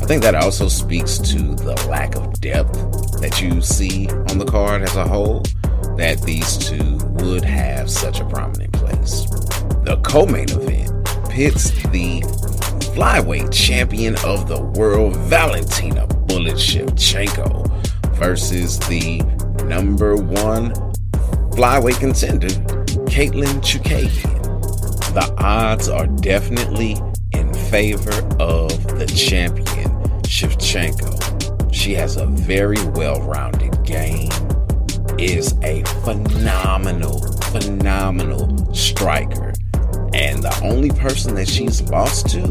I 0.00 0.06
think 0.06 0.22
that 0.22 0.36
also 0.36 0.68
speaks 0.68 1.18
to 1.18 1.56
the 1.56 1.74
lack 1.88 2.14
of 2.14 2.40
depth 2.40 3.20
that 3.20 3.42
you 3.42 3.60
see 3.60 4.08
on 4.30 4.38
the 4.38 4.44
card 4.44 4.82
as 4.82 4.94
a 4.94 5.04
whole, 5.04 5.42
that 5.96 6.22
these 6.24 6.56
two 6.56 6.98
would 7.20 7.44
have 7.44 7.90
such 7.90 8.20
a 8.20 8.24
prominent 8.26 8.72
place. 8.74 9.24
The 9.82 10.00
co 10.04 10.24
main 10.24 10.48
event 10.50 11.04
pits 11.28 11.72
the 11.90 12.20
flyweight 12.94 13.52
champion 13.52 14.14
of 14.24 14.46
the 14.46 14.60
world, 14.60 15.16
Valentina 15.16 16.06
Bullet 16.06 16.54
Shevchenko, 16.54 17.66
versus 18.14 18.78
the 18.78 19.18
number 19.64 20.14
one 20.14 20.72
flyweight 21.50 21.98
contender, 21.98 22.77
Katlyn 23.18 23.60
Chookagian. 23.62 25.12
The 25.12 25.34
odds 25.38 25.88
are 25.88 26.06
definitely 26.06 26.96
in 27.32 27.52
favor 27.52 28.12
of 28.38 28.70
the 28.96 29.06
champion, 29.06 29.90
Shevchenko. 30.22 31.74
She 31.74 31.94
has 31.94 32.16
a 32.16 32.26
very 32.26 32.80
well 32.90 33.20
rounded 33.22 33.84
game, 33.84 34.30
is 35.18 35.52
a 35.64 35.82
phenomenal, 36.04 37.18
phenomenal 37.50 38.72
striker. 38.72 39.52
And 40.14 40.40
the 40.40 40.56
only 40.62 40.90
person 40.90 41.34
that 41.34 41.48
she's 41.48 41.82
lost 41.90 42.28
to 42.28 42.44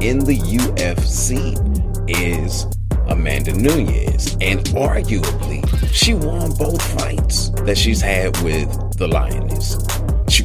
in 0.00 0.20
the 0.20 0.38
UFC 0.38 1.60
is 2.08 2.64
Amanda 3.08 3.52
Nunes. 3.52 4.34
And 4.40 4.64
arguably, 4.68 5.62
she 5.92 6.14
won 6.14 6.54
both 6.54 6.80
fights 6.98 7.50
that 7.66 7.76
she's 7.76 8.00
had 8.00 8.34
with 8.40 8.96
the 8.96 9.08
Lioness. 9.08 9.95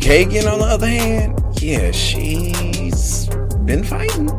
Chookagian, 0.02 0.52
on 0.52 0.58
the 0.58 0.66
other 0.66 0.88
hand, 0.88 1.40
yeah, 1.62 1.92
she's 1.92 3.28
been 3.66 3.84
fighting. 3.84 4.32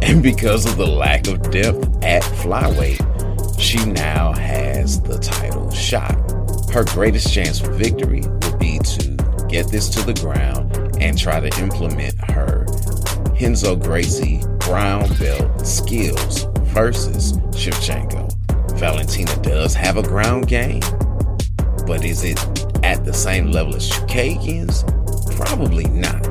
And 0.00 0.22
because 0.22 0.64
of 0.64 0.78
the 0.78 0.86
lack 0.86 1.28
of 1.28 1.50
depth 1.50 2.02
at 2.02 2.22
flyweight, 2.22 3.60
she 3.60 3.84
now 3.84 4.32
has 4.32 5.02
the 5.02 5.18
title 5.18 5.70
shot. 5.70 6.14
Her 6.72 6.84
greatest 6.84 7.30
chance 7.30 7.60
for 7.60 7.70
victory 7.72 8.22
would 8.22 8.58
be 8.58 8.78
to 8.78 9.46
get 9.46 9.68
this 9.68 9.90
to 9.90 10.00
the 10.00 10.14
ground 10.14 10.74
and 10.98 11.18
try 11.18 11.38
to 11.38 11.60
implement 11.62 12.18
her 12.30 12.64
Renzo 13.38 13.76
Gracie 13.76 14.42
brown 14.60 15.06
belt 15.16 15.66
skills 15.66 16.44
versus 16.72 17.34
Shevchenko. 17.52 18.32
Valentina 18.78 19.36
does 19.42 19.74
have 19.74 19.98
a 19.98 20.02
ground 20.02 20.48
game, 20.48 20.80
but 21.86 22.06
is 22.06 22.24
it 22.24 22.38
at 22.82 23.04
the 23.04 23.12
same 23.12 23.52
level 23.52 23.76
as 23.76 23.90
Chookagian's? 23.90 24.82
Probably 25.36 25.84
not. 25.84 26.24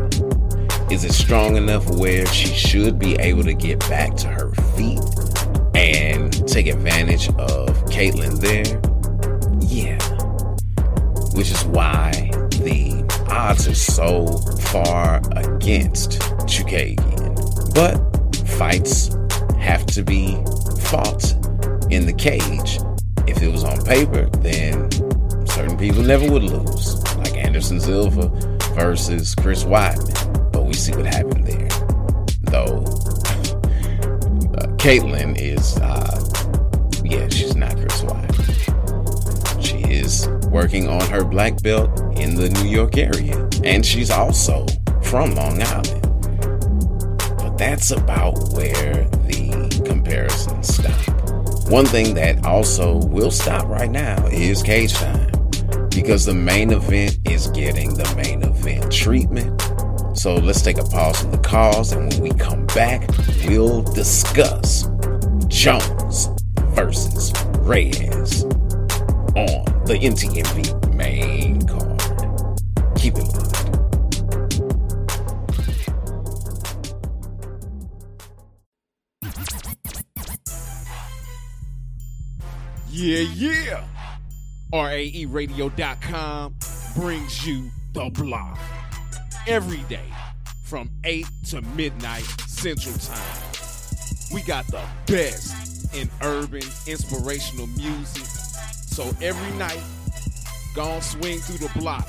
Is 0.91 1.03
it 1.03 1.13
strong 1.13 1.57
enough 1.57 1.89
where 1.89 2.25
she 2.27 2.47
should 2.47 2.99
be 2.99 3.15
able 3.15 3.43
to 3.43 3.53
get 3.53 3.79
back 3.89 4.15
to 4.17 4.27
her 4.27 4.51
feet 4.75 5.01
and 5.75 6.47
take 6.47 6.67
advantage 6.67 7.27
of 7.29 7.67
Katlyn 7.85 8.39
there? 8.39 8.79
Yeah. 9.59 9.99
Which 11.35 11.51
is 11.51 11.65
why 11.65 12.11
the 12.63 13.03
odds 13.29 13.67
are 13.67 13.75
so 13.75 14.27
far 14.71 15.17
against 15.31 16.19
Chookagian. 16.45 17.73
But 17.73 17.97
fights 18.57 19.15
have 19.57 19.85
to 19.87 20.03
be 20.03 20.35
fought 20.79 21.31
in 21.91 22.05
the 22.05 22.13
cage. 22.13 22.79
If 23.27 23.41
it 23.41 23.51
was 23.51 23.63
on 23.63 23.83
paper, 23.83 24.27
then 24.41 24.91
certain 25.47 25.77
people 25.77 26.03
never 26.03 26.31
would 26.31 26.43
lose, 26.43 27.01
like 27.17 27.35
Anderson 27.35 27.79
Silva 27.79 28.52
versus 28.75 29.35
Chris 29.35 29.63
Weidman. 29.63 30.51
But 30.51 30.65
we 30.65 30.73
see 30.73 30.91
what 30.93 31.05
happened 31.05 31.45
there. 31.45 31.69
Though 32.41 32.83
uh, 34.57 34.67
Katlyn 34.77 35.39
is, 35.39 35.77
uh, 35.77 36.23
yeah, 37.03 37.27
she's 37.29 37.55
not 37.55 37.75
Chris 37.77 38.01
Weidman. 38.01 39.63
She 39.63 39.77
is 39.91 40.27
working 40.49 40.87
on 40.87 41.01
her 41.09 41.23
black 41.23 41.61
belt 41.63 41.99
in 42.17 42.35
the 42.35 42.49
New 42.49 42.69
York 42.69 42.97
area, 42.97 43.49
and 43.63 43.85
she's 43.85 44.11
also 44.11 44.65
from 45.01 45.35
Long 45.35 45.61
Island. 45.61 46.01
But 47.37 47.57
that's 47.57 47.91
about 47.91 48.33
where 48.53 49.05
the 49.27 49.81
comparisons 49.85 50.75
stop. 50.75 51.69
One 51.69 51.85
thing 51.85 52.13
that 52.15 52.45
also 52.45 52.97
will 53.07 53.31
stop 53.31 53.65
right 53.67 53.89
now 53.89 54.27
is 54.27 54.61
cage 54.61 54.93
time 54.93 55.31
because 55.89 56.25
the 56.25 56.33
main 56.33 56.71
event 56.71 57.17
is 57.25 57.47
getting 57.47 57.93
the 57.93 58.13
main 58.15 58.43
event 58.43 58.52
treatment. 59.03 59.61
So 60.15 60.35
let's 60.35 60.61
take 60.61 60.77
a 60.77 60.83
pause 60.83 61.21
from 61.21 61.31
the 61.31 61.37
calls, 61.37 61.91
and 61.91 62.13
when 62.13 62.21
we 62.21 62.29
come 62.31 62.65
back, 62.67 63.09
we'll 63.45 63.81
discuss 63.81 64.87
Jones 65.47 66.29
versus 66.75 67.33
Reyes 67.59 68.43
on 69.35 69.65
the 69.85 69.99
MTMV 69.99 70.93
main 70.93 71.61
card. 71.67 71.99
Keep 72.95 73.17
it 73.17 73.23
locked. 73.23 73.49
Yeah, 82.89 83.25
yeah. 83.35 83.83
RAERadio.com 84.71 86.55
brings 86.95 87.45
you 87.45 87.69
the 87.93 88.09
block 88.09 88.57
every 89.47 89.83
day 89.83 90.09
from 90.63 90.89
8 91.03 91.25
to 91.49 91.61
midnight 91.75 92.23
Central 92.47 92.95
Time. 92.95 93.41
We 94.33 94.41
got 94.41 94.65
the 94.67 94.81
best 95.05 95.93
in 95.93 96.09
urban 96.23 96.63
inspirational 96.87 97.67
music. 97.67 98.25
So 98.25 99.03
every 99.21 99.51
night, 99.57 99.83
go 100.75 100.99
swing 101.01 101.37
through 101.39 101.67
the 101.67 101.79
block 101.79 102.07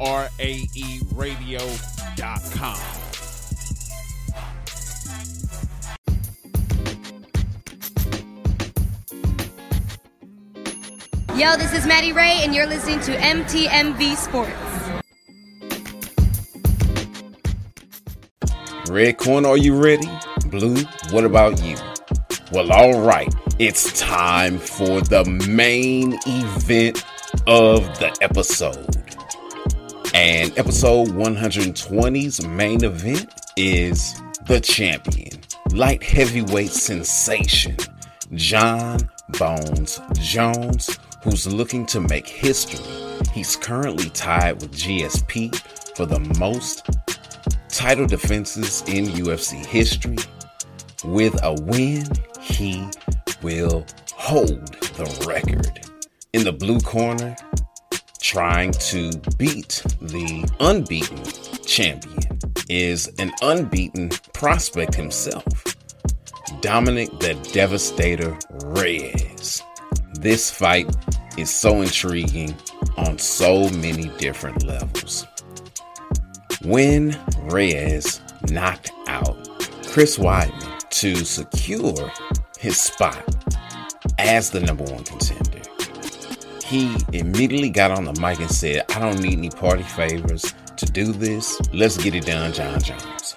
on 0.00 0.28
rae 0.38 0.66
RAERadio.com. 1.14 2.78
Yo, 11.38 11.56
this 11.56 11.72
is 11.72 11.86
Maddie 11.86 12.12
Ray, 12.12 12.40
and 12.42 12.54
you're 12.54 12.66
listening 12.66 13.00
to 13.00 13.16
MTMV 13.16 14.16
Sports. 14.16 14.71
Red 18.92 19.16
Corn, 19.16 19.46
are 19.46 19.56
you 19.56 19.82
ready? 19.82 20.06
Blue, 20.48 20.76
what 21.12 21.24
about 21.24 21.62
you? 21.62 21.76
Well, 22.52 22.70
all 22.70 23.00
right. 23.00 23.34
It's 23.58 23.98
time 23.98 24.58
for 24.58 25.00
the 25.00 25.24
main 25.48 26.18
event 26.26 27.02
of 27.46 27.84
the 27.98 28.14
episode. 28.20 28.94
And 30.14 30.52
episode 30.58 31.08
120's 31.08 32.46
main 32.46 32.84
event 32.84 33.32
is 33.56 34.20
the 34.44 34.60
champion, 34.60 35.40
light 35.70 36.02
heavyweight 36.02 36.72
sensation, 36.72 37.78
Jon 38.34 38.98
Bones 39.38 40.02
Jones, 40.16 40.98
who's 41.22 41.50
looking 41.50 41.86
to 41.86 42.00
make 42.00 42.28
history. 42.28 42.84
He's 43.32 43.56
currently 43.56 44.10
tied 44.10 44.60
with 44.60 44.72
GSP 44.72 45.56
for 45.96 46.04
the 46.04 46.20
most 46.38 46.86
title 47.72 48.06
defenses 48.06 48.82
in 48.86 49.06
UFC 49.06 49.64
history. 49.64 50.18
With 51.04 51.42
a 51.42 51.54
win, 51.62 52.06
he 52.40 52.86
will 53.42 53.86
hold 54.14 54.66
the 54.94 55.24
record. 55.26 55.80
In 56.34 56.44
the 56.44 56.52
blue 56.52 56.80
corner, 56.80 57.34
trying 58.20 58.72
to 58.72 59.10
beat 59.38 59.82
the 60.00 60.48
unbeaten 60.60 61.24
champion 61.64 62.38
is 62.68 63.10
an 63.18 63.32
unbeaten 63.40 64.10
prospect 64.34 64.94
himself, 64.94 65.76
Dominic 66.60 67.08
the 67.20 67.34
Devastator 67.52 68.38
Reyes. 68.66 69.62
This 70.20 70.50
fight 70.50 70.94
is 71.38 71.50
so 71.50 71.80
intriguing 71.80 72.54
on 72.98 73.18
so 73.18 73.68
many 73.70 74.08
different 74.18 74.62
levels. 74.62 75.26
When 76.64 77.18
Reyes 77.40 78.20
knocked 78.48 78.92
out 79.08 79.36
Chris 79.88 80.16
Weidman 80.16 80.88
to 80.90 81.16
secure 81.16 82.12
his 82.58 82.80
spot 82.80 83.24
as 84.18 84.50
the 84.50 84.60
number 84.60 84.84
one 84.84 85.02
contender, 85.02 85.60
he 86.64 86.96
immediately 87.12 87.68
got 87.68 87.90
on 87.90 88.04
the 88.04 88.12
mic 88.20 88.38
and 88.38 88.50
said, 88.50 88.84
I 88.90 89.00
don't 89.00 89.20
need 89.20 89.38
any 89.38 89.50
party 89.50 89.82
favors 89.82 90.54
to 90.76 90.86
do 90.86 91.12
this. 91.12 91.60
Let's 91.72 91.96
get 91.96 92.14
it 92.14 92.26
done, 92.26 92.52
Jon 92.52 92.80
Jones. 92.80 93.34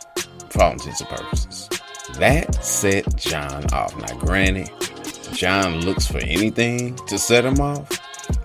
For 0.50 0.62
all 0.62 0.74
intents 0.74 1.02
and 1.02 1.10
purposes. 1.10 1.70
That 2.20 2.64
set 2.64 3.16
Jon 3.16 3.66
off. 3.74 3.98
Now, 3.98 4.18
granted, 4.20 4.70
Jon 5.34 5.82
looks 5.82 6.06
for 6.06 6.20
anything 6.20 6.96
to 7.08 7.18
set 7.18 7.44
him 7.44 7.60
off, 7.60 7.90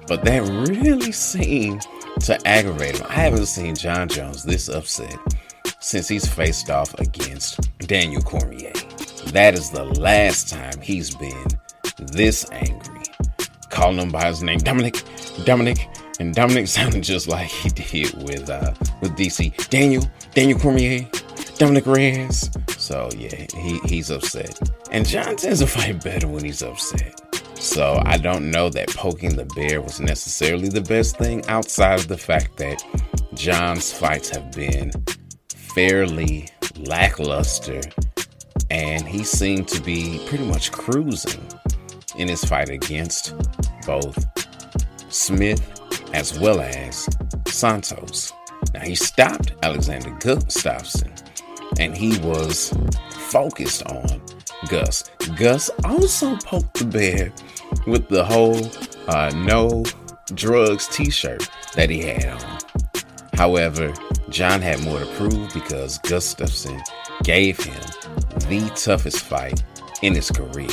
but 0.07 0.25
that 0.25 0.43
really 0.69 1.13
seemed 1.13 1.87
to 2.21 2.39
aggravate 2.47 2.99
him. 2.99 3.07
I 3.09 3.15
haven't 3.15 3.47
seen 3.47 3.75
Jon 3.75 4.09
Jones 4.09 4.45
this 4.45 4.69
upset 4.69 5.17
since 5.81 6.09
he's 6.09 6.27
faced 6.27 6.71
off 6.71 6.93
against 6.99 7.61
Daniel 7.81 8.23
Cormier. 8.23 8.73
That 9.29 9.55
is 9.55 9.71
the 9.71 9.85
last 9.85 10.49
time 10.49 10.81
he's 10.81 11.15
been 11.15 11.47
this 11.99 12.51
angry. 12.51 13.03
Calling 13.71 13.99
him 13.99 14.11
by 14.11 14.27
his 14.27 14.43
name, 14.43 14.59
Dominic, 14.59 15.03
Dominic, 15.45 15.89
and 16.19 16.35
Dominic 16.35 16.69
sounded 16.69 17.03
just 17.03 17.29
like 17.29 17.49
he 17.49 17.69
did 17.71 18.23
with 18.23 18.51
uh 18.51 18.73
with 19.01 19.17
DC. 19.17 19.69
Daniel, 19.71 20.05
Daniel 20.35 20.59
Cormier, 20.59 21.07
Dominic 21.57 21.87
Reyes. 21.87 22.51
So 22.77 23.09
yeah, 23.17 23.47
he, 23.55 23.79
he's 23.87 24.11
upset. 24.11 24.59
And 24.91 25.07
Jon 25.07 25.37
tends 25.37 25.61
to 25.61 25.67
fight 25.67 26.03
better 26.03 26.27
when 26.27 26.45
he's 26.45 26.63
upset. 26.63 27.30
So 27.61 28.01
I 28.07 28.17
don't 28.17 28.51
know 28.51 28.71
that 28.71 28.89
poking 28.89 29.37
the 29.37 29.45
bear 29.45 29.83
was 29.83 30.01
necessarily 30.01 30.71
the 30.71 30.81
best 30.81 31.19
thing 31.19 31.47
outside 31.47 32.01
of 32.01 32.09
the 32.09 32.17
fact 32.17 32.57
that 32.57 32.83
Jon's 33.35 33.93
fights 33.93 34.31
have 34.31 34.51
been 34.53 34.91
fairly 35.55 36.49
lackluster 36.79 37.83
and 38.71 39.07
he 39.07 39.23
seemed 39.23 39.69
to 39.69 39.83
be 39.83 40.25
pretty 40.27 40.47
much 40.47 40.73
cruising 40.73 41.47
in 42.17 42.29
his 42.29 42.43
fight 42.43 42.71
against 42.71 43.35
both 43.87 44.25
Smith 45.13 45.61
as 46.15 46.39
well 46.41 46.63
as 46.63 47.09
Santos. 47.47 48.33
Now 48.73 48.81
he 48.81 48.95
stopped 48.95 49.53
Alexander 49.63 50.11
Gustafsson 50.13 51.13
and 51.79 51.95
he 51.95 52.19
was 52.21 52.73
focused 53.11 53.83
on 53.85 54.23
Gus. 54.69 55.05
Gus 55.37 55.71
also 55.85 56.37
poked 56.37 56.75
the 56.75 56.85
bear 56.85 57.33
with 57.87 58.09
the 58.09 58.25
whole 58.25 58.61
uh, 59.09 59.31
no 59.35 59.85
drugs 60.35 60.89
t 60.89 61.11
shirt 61.11 61.49
that 61.75 61.91
he 61.91 62.01
had 62.01 62.27
on. 62.27 62.59
However, 63.35 63.93
Jon 64.29 64.61
had 64.61 64.81
more 64.81 65.01
to 65.01 65.07
prove 65.17 65.53
because 65.55 65.99
Gustafsson 66.01 66.81
gave 67.23 67.59
him 67.59 67.81
the 68.49 68.71
toughest 68.77 69.21
fight 69.21 69.63
in 70.03 70.15
his 70.15 70.31
career. 70.31 70.69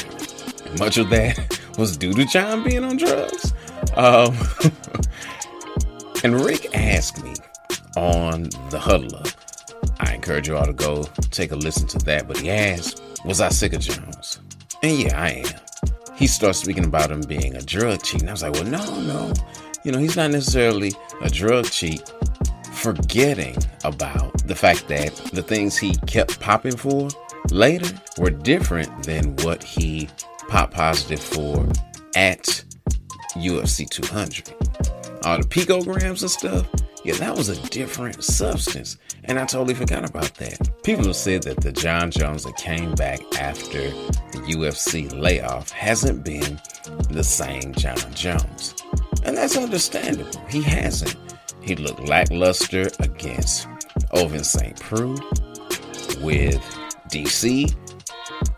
And 0.65 0.80
much 0.80 0.97
of 0.97 1.10
that 1.10 1.60
was 1.78 1.97
due 1.97 2.13
to 2.13 2.26
Jon 2.26 2.63
being 2.63 2.84
on 2.84 2.97
drugs. 2.97 3.54
Um, 3.95 4.36
and 6.23 6.41
Rick 6.41 6.76
asked 6.76 7.23
me 7.23 7.36
on 7.95 8.43
the 8.69 8.80
huddle 8.80 9.15
up. 9.15 9.28
I 10.00 10.13
encourage 10.13 10.47
you 10.47 10.58
all 10.58 10.65
to 10.65 10.73
go 10.73 11.04
take 11.32 11.52
a 11.52 11.56
listen 11.56 11.88
to 11.88 11.97
that. 12.00 12.28
But 12.28 12.38
he 12.38 12.52
asked, 12.52 13.02
Was 13.25 13.41
I 13.41 13.49
sick 13.49 13.73
of 13.73 13.82
Jones? 13.82 14.39
And 14.84 14.97
yeah, 14.97 15.21
I 15.21 15.30
am. 15.30 15.60
He 16.15 16.27
starts 16.27 16.60
speaking 16.60 16.86
about 16.86 17.12
him 17.12 17.21
being 17.21 17.56
a 17.56 17.62
drug 17.62 18.03
cheat. 18.03 18.21
And 18.21 18.30
I 18.30 18.34
was 18.34 18.43
like, 18.43 18.53
Well, 18.53 18.63
no, 18.63 19.01
no. 19.01 19.34
You 19.84 19.91
know, 19.91 19.99
he's 19.99 20.15
not 20.17 20.32
necessarily 20.32 20.91
a 21.21 21.30
drug 21.30 21.65
cheat, 21.65 22.01
forgetting 22.73 23.56
about 23.84 24.47
the 24.47 24.56
fact 24.56 24.88
that 24.88 25.15
the 25.34 25.41
things 25.41 25.77
he 25.77 25.95
kept 26.08 26.39
popping 26.39 26.75
for 26.75 27.10
later 27.49 27.89
were 28.17 28.32
different 28.32 29.03
than 29.03 29.36
what 29.38 29.63
he 29.63 30.10
popped 30.47 30.73
positive 30.73 31.19
for 31.19 31.65
at 32.15 32.63
UFC 33.36 33.89
200. 33.89 34.53
All 35.23 35.38
the 35.38 35.43
picograms 35.43 36.21
and 36.21 36.32
stuff, 36.32 36.67
yeah, 37.08 37.15
that 37.20 37.38
was 37.38 37.48
a 37.48 37.56
different 37.70 38.22
substance. 38.22 38.98
And 39.24 39.39
I 39.39 39.46
totally 39.46 39.74
forgot 39.74 40.04
about 40.04 40.34
that. 40.36 40.84
People 40.84 41.06
have 41.06 41.15
said 41.15 41.43
that 41.43 41.62
the 41.62 41.72
Jon 41.72 42.12
Jones 42.12 42.43
that 42.43 42.58
came 42.58 42.94
back 42.96 43.21
after 43.40 43.79
the 43.79 44.44
UFC 44.50 45.17
layoff 45.17 45.71
hasn't 45.71 46.25
been 46.25 46.60
the 47.10 47.23
same 47.23 47.71
Jon 47.75 47.96
Jones. 48.13 48.75
And 49.23 49.38
that's 49.38 49.56
understandable. 49.56 50.46
He 50.50 50.62
hasn't. 50.62 51.15
He 51.62 51.77
looked 51.77 52.02
lackluster 52.10 52.90
against 53.00 53.69
Ovince 54.13 54.48
St. 54.48 54.77
Preux 54.77 55.15
with 56.21 56.62
DC. 57.10 57.73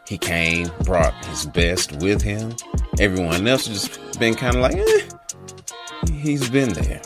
He 0.08 0.18
came, 0.18 0.72
brought 0.86 1.14
his 1.26 1.46
best 1.46 1.92
with 1.98 2.24
him. 2.24 2.56
Everyone 3.00 3.46
else 3.46 3.68
just 3.68 4.20
been 4.20 4.34
kind 4.34 4.56
of 4.56 4.64
like, 4.64 4.76
eh, 4.76 5.02
he's 6.20 6.50
been 6.50 6.74
there. 6.74 7.00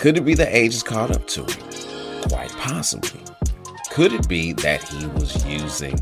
Could 0.00 0.18
it 0.18 0.24
be 0.24 0.34
the 0.34 0.56
age 0.56 0.72
has 0.72 0.82
caught 0.82 1.10
up 1.10 1.26
to 1.28 1.40
him? 1.40 2.28
Quite 2.28 2.50
possibly. 2.52 3.20
Could 3.90 4.12
it 4.12 4.28
be 4.28 4.52
that 4.52 4.86
he 4.86 5.06
was 5.06 5.44
using 5.46 5.98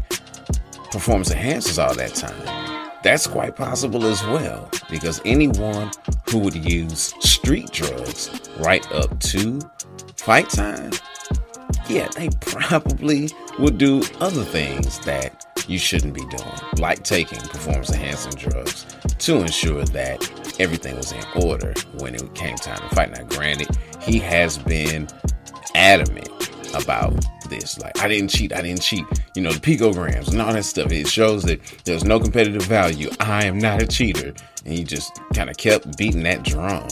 performance 0.91 1.33
enhancers 1.33 1.83
all 1.83 1.95
that 1.95 2.15
time? 2.15 2.91
That's 3.05 3.27
quite 3.27 3.55
possible 3.55 4.05
as 4.07 4.23
well, 4.25 4.69
because 4.91 5.21
anyone 5.25 5.93
who 6.29 6.39
would 6.39 6.57
use 6.57 7.15
street 7.21 7.71
drugs 7.71 8.31
right 8.59 8.85
up 8.93 9.21
to 9.21 9.61
fight 10.17 10.51
time, 10.51 10.91
yeah, 11.89 12.09
they 12.17 12.29
probably 12.41 13.31
would 13.59 13.79
do 13.79 14.03
other 14.21 14.43
things 14.43 14.99
that 15.01 15.47
you 15.69 15.79
shouldn't 15.79 16.15
be 16.15 16.25
doing, 16.37 16.59
like 16.79 17.05
taking 17.05 17.39
performance 17.39 17.93
enhancing 17.93 18.33
drugs 18.33 18.87
to 19.19 19.37
ensure 19.37 19.85
that 19.85 20.21
everything 20.59 20.97
was 20.97 21.13
in 21.13 21.25
order 21.43 21.75
when 21.99 22.15
it 22.15 22.35
came 22.35 22.57
time 22.57 22.79
to 22.89 22.95
fight. 22.95 23.11
Now, 23.13 23.25
granted, 23.25 23.69
he 24.01 24.19
has 24.19 24.59
been 24.59 25.09
adamant 25.75 26.29
about 26.75 27.15
this. 27.49 27.79
Like, 27.79 27.99
I 28.01 28.09
didn't 28.09 28.31
cheat, 28.31 28.53
I 28.53 28.63
didn't 28.63 28.83
cheat. 28.83 29.05
You 29.35 29.43
know, 29.43 29.53
the 29.53 29.61
picograms 29.61 30.31
and 30.31 30.41
all 30.41 30.53
that 30.53 30.65
stuff. 30.65 30.93
It 30.93 31.09
shows 31.09 31.43
that 31.45 31.61
there's 31.85 32.05
no 32.05 32.19
competitive 32.21 32.63
value. 32.63 33.11
I 33.21 33.45
am 33.45 33.59
not 33.59 33.83
a 33.83 33.87
cheater. 33.87 34.35
And 34.65 34.75
he 34.75 34.85
just 34.85 35.21
kind 35.35 35.51
of 35.51 35.57
kept 35.57 35.97
beating 35.97 36.23
that 36.25 36.43
drum. 36.43 36.89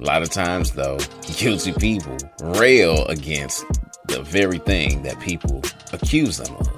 A 0.00 0.02
lot 0.02 0.22
of 0.22 0.30
times, 0.30 0.72
though, 0.72 0.98
guilty 1.36 1.72
people 1.72 2.16
rail 2.42 3.06
against 3.06 3.64
the 4.08 4.22
very 4.22 4.58
thing 4.58 5.02
that 5.02 5.18
people 5.20 5.62
accuse 5.92 6.38
them 6.38 6.54
of. 6.56 6.70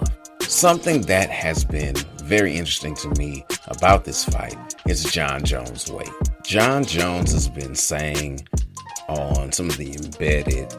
Something 0.43 1.03
that 1.03 1.29
has 1.31 1.65
been 1.65 1.97
very 2.27 2.57
interesting 2.57 2.93
to 2.97 3.09
me 3.11 3.45
about 3.68 4.05
this 4.05 4.24
fight 4.24 4.57
is 4.89 5.05
Jon 5.05 5.45
Jones' 5.45 5.89
weight. 5.93 6.11
Jon 6.43 6.85
Jones 6.85 7.31
has 7.31 7.49
been 7.49 7.77
saying 7.77 8.49
on 9.09 9.53
some 9.53 9.70
of 9.70 9.77
the 9.77 9.95
embedded 9.95 10.74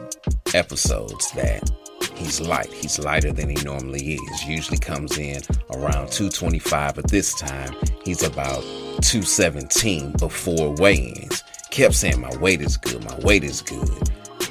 episodes 0.52 1.32
that 1.32 1.70
he's 2.16 2.42
light. 2.42 2.70
He's 2.70 2.98
lighter 2.98 3.32
than 3.32 3.48
he 3.48 3.64
normally 3.64 4.14
is. 4.14 4.44
Usually 4.44 4.76
comes 4.76 5.16
in 5.16 5.40
around 5.72 6.12
225, 6.12 6.96
but 6.96 7.08
this 7.08 7.34
time 7.40 7.74
he's 8.04 8.22
about 8.22 8.60
217 9.00 10.12
before 10.18 10.74
weigh-ins. 10.74 11.44
Kept 11.70 11.94
saying 11.94 12.20
my 12.20 12.36
weight 12.36 12.60
is 12.60 12.76
good, 12.76 13.02
my 13.06 13.18
weight 13.20 13.42
is 13.42 13.62
good. 13.62 13.88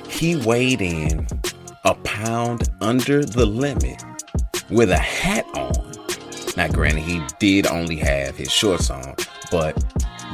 He 0.10 0.36
weighed 0.36 0.82
in 0.82 1.28
a 1.86 1.94
pound 1.94 2.70
under 2.82 3.24
the 3.24 3.46
limit 3.46 4.04
with 4.72 4.90
a 4.90 4.98
hat 4.98 5.46
on. 5.54 5.87
Now, 6.58 6.68
granted, 6.68 7.04
he 7.04 7.22
did 7.38 7.68
only 7.68 7.98
have 7.98 8.36
his 8.36 8.52
shorts 8.52 8.90
on, 8.90 9.14
but 9.52 9.78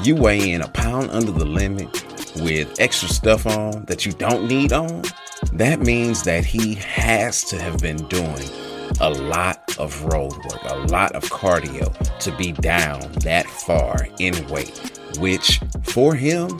you 0.04 0.16
weigh 0.16 0.54
in 0.54 0.62
a 0.62 0.70
pound 0.70 1.12
under 1.12 1.34
the 1.34 1.44
limit 1.44 1.90
with 2.38 2.80
extra 2.80 3.10
stuff 3.10 3.46
on 3.46 3.84
that 3.88 4.06
you 4.06 4.14
don't 4.14 4.48
need 4.48 4.72
on. 4.72 5.04
That 5.52 5.82
means 5.82 6.24
that 6.24 6.46
he 6.46 6.76
has 6.76 7.44
to 7.50 7.60
have 7.60 7.80
been 7.80 7.98
doing 8.08 8.48
a 9.02 9.10
lot 9.10 9.78
of 9.78 10.02
road 10.06 10.32
work, 10.46 10.64
a 10.64 10.78
lot 10.88 11.12
of 11.12 11.26
cardio 11.26 11.92
to 12.20 12.32
be 12.38 12.54
down 12.54 13.02
that 13.24 13.46
far 13.46 14.08
in 14.20 14.48
weight, 14.48 15.02
which 15.20 15.60
for 15.84 16.16
him 16.16 16.58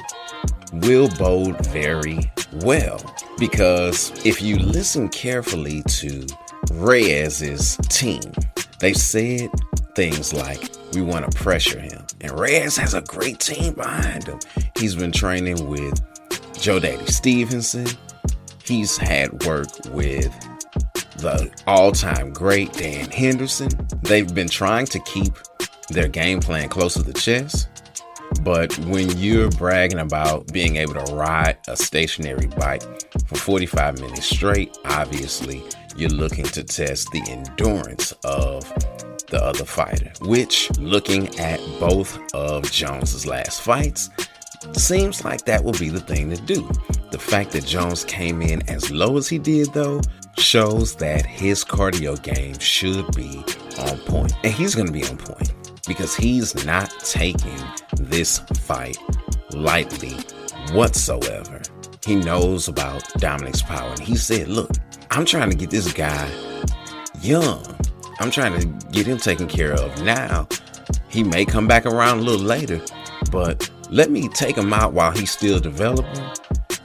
will 0.74 1.08
bode 1.18 1.66
very 1.68 2.30
well. 2.64 3.00
Because 3.40 4.12
if 4.26 4.42
you 4.42 4.58
listen 4.58 5.08
carefully 5.08 5.84
to 5.84 6.28
Reyes's 6.72 7.78
team, 7.90 8.22
they 8.80 8.94
said 8.94 9.50
things 9.96 10.34
like, 10.34 10.70
we 10.94 11.02
want 11.02 11.30
to 11.30 11.38
pressure 11.38 11.80
him. 11.80 12.06
And 12.22 12.40
Reyes 12.40 12.78
has 12.78 12.94
a 12.94 13.02
great 13.02 13.40
team 13.40 13.74
behind 13.74 14.26
him. 14.26 14.40
He's 14.78 14.96
been 14.96 15.12
training 15.12 15.68
with 15.68 16.02
Joe 16.60 16.80
Daddy 16.80 17.06
Stevenson. 17.08 17.88
He's 18.64 18.98
had 18.98 19.44
work 19.44 19.68
with 19.90 20.32
the 21.18 21.52
all 21.68 21.92
time 21.92 22.32
great 22.32 22.74
Dan 22.74 23.10
Henderson. 23.10 23.70
They've 24.02 24.34
been 24.34 24.50
trying 24.50 24.86
to 24.88 25.00
keep 25.00 25.34
their 25.90 26.08
game 26.08 26.40
plan 26.40 26.70
close 26.70 26.94
to 26.96 27.04
the 27.04 27.14
chest. 27.14 27.68
But 28.42 28.78
when 28.80 29.16
you're 29.18 29.52
bragging 29.52 30.00
about 30.00 30.52
being 30.52 30.78
able 30.78 30.96
to 30.96 31.14
ride 31.14 31.58
a 31.68 31.78
stationary 31.78 32.48
bike 32.48 32.84
for 33.28 33.36
45 33.36 34.00
minutes 34.00 34.26
straight, 34.26 34.78
obviously 34.86 35.64
you're 35.96 36.10
looking 36.10 36.46
to 36.46 36.64
test 36.64 37.10
the 37.12 37.24
endurance 37.28 38.12
of 38.24 38.64
the 39.28 39.44
other 39.44 39.66
fighter, 39.66 40.12
which 40.22 40.70
looking 40.78 41.28
at 41.40 41.60
both 41.80 42.20
of 42.34 42.72
Jones's 42.72 43.26
last 43.26 43.62
fights, 43.62 44.10
seems 44.74 45.26
like 45.26 45.46
that 45.46 45.64
will 45.64 45.74
be 45.74 45.90
the 45.90 46.00
thing 46.00 46.30
to 46.30 46.42
do. 46.42 46.70
The 47.12 47.20
fact 47.20 47.52
that 47.52 47.66
Jones 47.66 48.04
came 48.06 48.42
in 48.42 48.68
as 48.70 48.92
low 48.92 49.18
as 49.18 49.28
he 49.28 49.38
did 49.38 49.74
though 49.74 50.02
shows 50.38 50.96
that 50.96 51.26
his 51.26 51.64
cardio 51.64 52.22
game 52.22 52.58
should 52.60 53.14
be 53.16 53.44
on 53.80 53.98
point. 54.00 54.34
And 54.44 54.54
he's 54.54 54.76
going 54.76 54.88
to 54.88 54.94
be 54.94 55.06
on 55.06 55.18
point 55.18 55.54
because 55.88 56.16
he's 56.16 56.66
not 56.66 56.90
taking 57.02 57.58
this 57.98 58.40
fight 58.40 58.98
lightly 59.52 60.18
whatsoever. 60.72 61.62
He 62.06 62.16
knows 62.16 62.68
about 62.68 63.08
Dominic's 63.14 63.62
power. 63.62 63.90
And 63.90 64.00
he 64.00 64.16
said, 64.18 64.50
Look, 64.50 64.72
I'm 65.10 65.24
trying 65.24 65.50
to 65.52 65.56
get 65.56 65.70
this 65.70 65.94
guy 65.94 66.30
young. 67.22 67.64
I'm 68.20 68.30
trying 68.30 68.60
to 68.60 68.88
get 68.90 69.08
him 69.08 69.18
taken 69.18 69.48
care 69.48 69.72
of 69.72 70.04
now. 70.04 70.48
He 71.08 71.24
may 71.24 71.46
come 71.46 71.66
back 71.68 71.86
around 71.86 72.20
a 72.20 72.22
little 72.24 72.46
later, 72.46 72.82
but 73.32 73.70
let 73.90 74.12
me 74.12 74.28
take 74.30 74.58
him 74.58 74.74
out 74.74 74.94
while 74.94 75.12
he's 75.12 75.32
still 75.32 75.60
developing, 75.60 76.24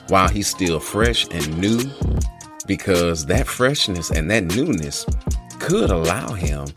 while 0.08 0.28
he's 0.28 0.46
still 0.46 0.78
fresh 0.78 1.26
and 1.32 1.58
new, 1.58 1.80
because 2.66 3.26
that 3.26 3.46
freshness 3.46 4.10
and 4.10 4.30
that 4.30 4.44
newness 4.44 5.04
could 5.58 5.90
allow 5.90 6.32
him 6.32 6.68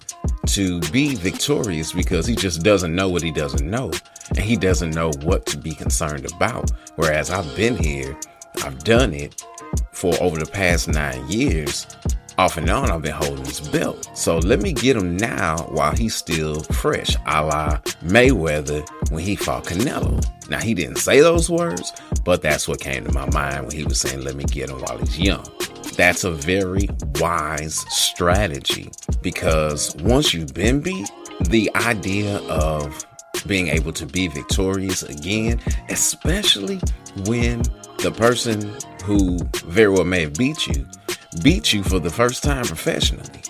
to 0.47 0.79
be 0.91 1.15
victorious 1.15 1.93
because 1.93 2.25
he 2.25 2.35
just 2.35 2.63
doesn't 2.63 2.95
know 2.95 3.07
what 3.07 3.21
he 3.21 3.31
doesn't 3.31 3.69
know 3.69 3.91
and 4.35 4.39
he 4.39 4.55
doesn't 4.55 4.91
know 4.91 5.11
what 5.21 5.45
to 5.47 5.57
be 5.57 5.73
concerned 5.73 6.31
about. 6.31 6.71
Whereas 6.95 7.29
I've 7.29 7.55
been 7.55 7.75
here, 7.75 8.17
I've 8.63 8.83
done 8.83 9.13
it 9.13 9.43
for 9.91 10.13
over 10.21 10.39
the 10.39 10.49
past 10.49 10.87
nine 10.87 11.29
years. 11.29 11.87
Off 12.37 12.57
and 12.57 12.69
on, 12.69 12.89
I've 12.89 13.01
been 13.01 13.11
holding 13.11 13.45
his 13.45 13.59
belt. 13.59 14.09
So 14.15 14.37
let 14.39 14.61
me 14.61 14.73
get 14.73 14.95
him 14.95 15.17
now 15.17 15.57
while 15.69 15.95
he's 15.95 16.15
still 16.15 16.61
fresh, 16.63 17.15
a 17.27 17.43
la 17.43 17.77
Mayweather 18.03 18.87
when 19.11 19.23
he 19.23 19.35
fought 19.35 19.65
Canelo. 19.65 20.25
Now, 20.49 20.59
he 20.59 20.73
didn't 20.73 20.97
say 20.97 21.19
those 21.19 21.49
words, 21.49 21.93
but 22.25 22.41
that's 22.41 22.67
what 22.67 22.79
came 22.79 23.05
to 23.05 23.11
my 23.13 23.29
mind 23.29 23.67
when 23.67 23.75
he 23.75 23.83
was 23.83 24.01
saying, 24.01 24.23
let 24.23 24.35
me 24.35 24.43
get 24.45 24.69
him 24.69 24.81
while 24.81 24.97
he's 24.97 25.19
young. 25.19 25.45
That's 25.95 26.23
a 26.23 26.31
very 26.31 26.89
wise 27.19 27.75
strategy 27.89 28.89
because 29.21 29.95
once 29.97 30.33
you've 30.33 30.53
been 30.53 30.81
beat, 30.81 31.09
the 31.41 31.69
idea 31.75 32.37
of 32.49 33.05
being 33.47 33.67
able 33.69 33.93
to 33.93 34.05
be 34.05 34.27
victorious 34.27 35.03
again, 35.03 35.59
especially 35.89 36.79
when 37.25 37.61
the 37.99 38.13
person 38.15 38.73
who 39.03 39.37
very 39.65 39.89
well 39.89 40.03
may 40.03 40.21
have 40.21 40.33
beat 40.35 40.67
you 40.67 40.85
beat 41.43 41.71
you 41.71 41.83
for 41.83 41.99
the 41.99 42.09
first 42.09 42.43
time 42.43 42.65
professionally. 42.65 43.41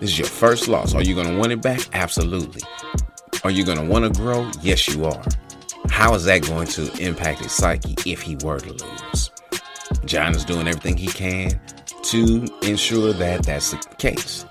This 0.00 0.10
is 0.10 0.18
your 0.18 0.28
first 0.28 0.68
loss. 0.68 0.94
Are 0.94 1.02
you 1.02 1.14
going 1.14 1.28
to 1.28 1.38
win 1.38 1.50
it 1.50 1.62
back? 1.62 1.80
Absolutely. 1.92 2.62
Are 3.44 3.50
you 3.50 3.64
going 3.64 3.78
to 3.78 3.84
want 3.84 4.12
to 4.12 4.20
grow? 4.20 4.50
Yes, 4.62 4.88
you 4.88 5.04
are. 5.04 5.24
How 5.88 6.14
is 6.14 6.24
that 6.24 6.42
going 6.42 6.66
to 6.68 6.90
impact 6.98 7.40
his 7.40 7.52
psyche 7.52 7.94
if 8.10 8.22
he 8.22 8.36
were 8.36 8.58
to 8.58 8.72
lose? 8.72 9.30
Jon 10.04 10.34
is 10.34 10.44
doing 10.44 10.66
everything 10.66 10.96
he 10.96 11.08
can 11.08 11.60
to 12.04 12.46
ensure 12.62 13.12
that 13.12 13.44
that's 13.44 13.70
the 13.70 13.78
case. 13.98 14.44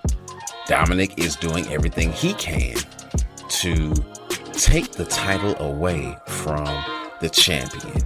Dominic 0.67 1.17
is 1.17 1.35
doing 1.35 1.67
everything 1.67 2.11
he 2.11 2.33
can 2.33 2.75
to 3.49 3.93
take 4.57 4.91
the 4.91 5.05
title 5.05 5.55
away 5.59 6.17
from 6.27 6.65
the 7.21 7.29
champion. 7.29 8.01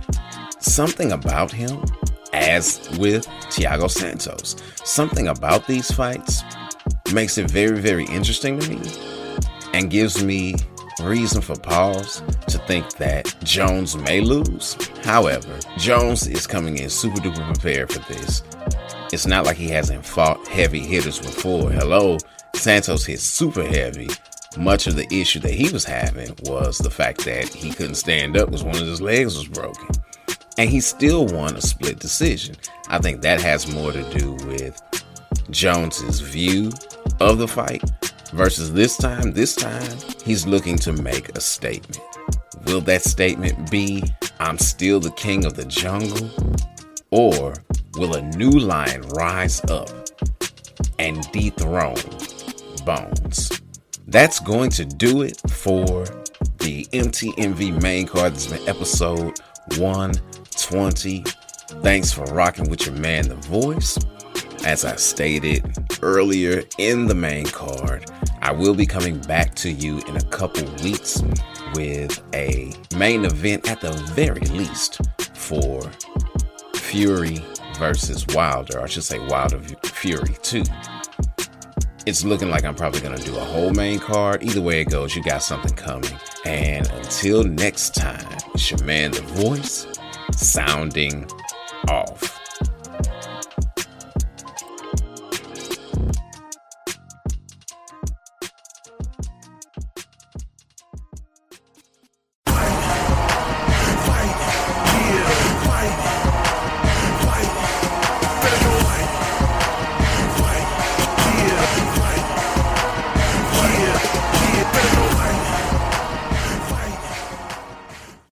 Something 0.59 1.11
about 1.11 1.51
him, 1.51 1.83
as 2.33 2.89
with 2.97 3.25
Thiago 3.51 3.89
Santos, 3.89 4.55
something 4.83 5.27
about 5.27 5.67
these 5.67 5.91
fights 5.91 6.43
makes 7.13 7.37
it 7.37 7.49
very, 7.49 7.79
very 7.79 8.05
interesting 8.05 8.59
to 8.59 8.69
me 8.69 8.91
and 9.73 9.89
gives 9.89 10.23
me 10.23 10.55
reason 11.01 11.41
for 11.41 11.55
pause 11.55 12.21
to 12.47 12.57
think 12.59 12.97
that 12.97 13.33
Jones 13.43 13.95
may 13.95 14.21
lose. 14.21 14.75
However, 15.03 15.59
Jones 15.77 16.27
is 16.27 16.45
coming 16.45 16.77
in 16.77 16.89
super 16.89 17.19
duper 17.19 17.45
prepared 17.53 17.91
for 17.91 17.99
this. 18.13 18.43
It's 19.11 19.25
not 19.25 19.45
like 19.45 19.57
he 19.57 19.69
hasn't 19.69 20.05
fought 20.05 20.45
heavy 20.47 20.81
hitters 20.81 21.19
before. 21.19 21.71
Hello, 21.71 22.17
Santos 22.53 23.05
hit 23.05 23.19
super 23.19 23.63
heavy. 23.63 24.09
Much 24.57 24.87
of 24.87 24.95
the 24.95 25.07
issue 25.13 25.39
that 25.39 25.53
he 25.53 25.69
was 25.71 25.85
having 25.85 26.35
was 26.43 26.79
the 26.79 26.89
fact 26.89 27.23
that 27.25 27.47
he 27.49 27.71
couldn't 27.71 27.95
stand 27.95 28.35
up 28.35 28.47
because 28.47 28.63
one 28.63 28.75
of 28.75 28.87
his 28.87 29.01
legs 29.01 29.37
was 29.37 29.47
broken. 29.47 29.87
And 30.57 30.69
he 30.69 30.81
still 30.81 31.27
won 31.27 31.55
a 31.55 31.61
split 31.61 31.99
decision. 31.99 32.55
I 32.87 32.97
think 32.97 33.21
that 33.21 33.41
has 33.41 33.71
more 33.71 33.91
to 33.91 34.03
do 34.17 34.33
with 34.47 34.81
Jones's 35.51 36.19
view 36.19 36.71
of 37.19 37.37
the 37.37 37.47
fight 37.47 37.83
versus 38.33 38.73
this 38.73 38.97
time. 38.97 39.33
This 39.33 39.55
time, 39.55 39.97
he's 40.25 40.47
looking 40.47 40.77
to 40.79 40.93
make 40.93 41.29
a 41.37 41.41
statement. 41.41 42.01
Will 42.65 42.81
that 42.81 43.03
statement 43.03 43.69
be, 43.69 44.03
I'm 44.39 44.57
still 44.57 44.99
the 44.99 45.11
king 45.11 45.45
of 45.45 45.55
the 45.55 45.65
jungle? 45.65 46.29
Or 47.11 47.53
will 47.93 48.15
a 48.15 48.21
new 48.21 48.51
lion 48.51 49.01
rise 49.09 49.63
up 49.65 49.89
and 50.97 51.21
dethrone 51.31 51.95
Bones? 52.85 53.58
That's 54.09 54.39
going 54.39 54.71
to 54.71 54.85
do 54.85 55.21
it 55.21 55.39
for 55.51 56.03
the 56.57 56.85
MTMV 56.85 57.79
main 57.79 58.07
card. 58.07 58.33
This 58.33 58.49
has 58.49 58.59
been 58.59 58.67
episode 58.67 59.39
120. 59.77 61.23
Thanks 61.83 62.11
for 62.11 62.23
rocking 62.25 62.71
with 62.71 62.87
your 62.87 62.95
man, 62.95 63.29
The 63.29 63.35
Voice. 63.35 63.99
as 64.65 64.83
I 64.83 64.95
stated 64.95 65.63
earlier 66.01 66.63
in 66.79 67.05
the 67.05 67.13
main 67.13 67.45
card, 67.45 68.09
I 68.41 68.51
will 68.51 68.73
be 68.73 68.87
coming 68.87 69.19
back 69.19 69.53
to 69.55 69.71
you 69.71 69.99
in 69.99 70.17
a 70.17 70.23
couple 70.23 70.63
weeks 70.83 71.21
with 71.75 72.19
a 72.33 72.73
main 72.97 73.25
event 73.25 73.69
at 73.69 73.79
the 73.79 73.91
very 74.15 74.41
least 74.41 75.01
for 75.35 75.83
Fury 76.73 77.45
versus 77.77 78.25
Wilder. 78.29 78.81
I 78.81 78.87
should 78.87 79.03
say 79.03 79.19
Wilder 79.27 79.59
Fury 79.83 80.35
2. 80.41 80.63
It's 82.09 82.23
looking 82.23 82.49
like 82.49 82.65
I'm 82.65 82.73
probably 82.73 83.01
going 83.01 83.15
to 83.15 83.23
do 83.23 83.37
a 83.37 83.39
whole 83.39 83.69
main 83.69 83.99
card. 83.99 84.41
Either 84.41 84.61
way 84.61 84.81
it 84.81 84.89
goes, 84.89 85.15
you 85.15 85.21
got 85.21 85.43
something 85.43 85.75
coming. 85.75 86.09
And 86.43 86.89
until 86.89 87.43
next 87.43 87.93
time, 87.93 88.25
it's 88.55 88.71
your 88.71 88.83
man, 88.83 89.11
The 89.11 89.21
Voice, 89.21 89.85
sounding 90.31 91.29
off. 91.87 92.38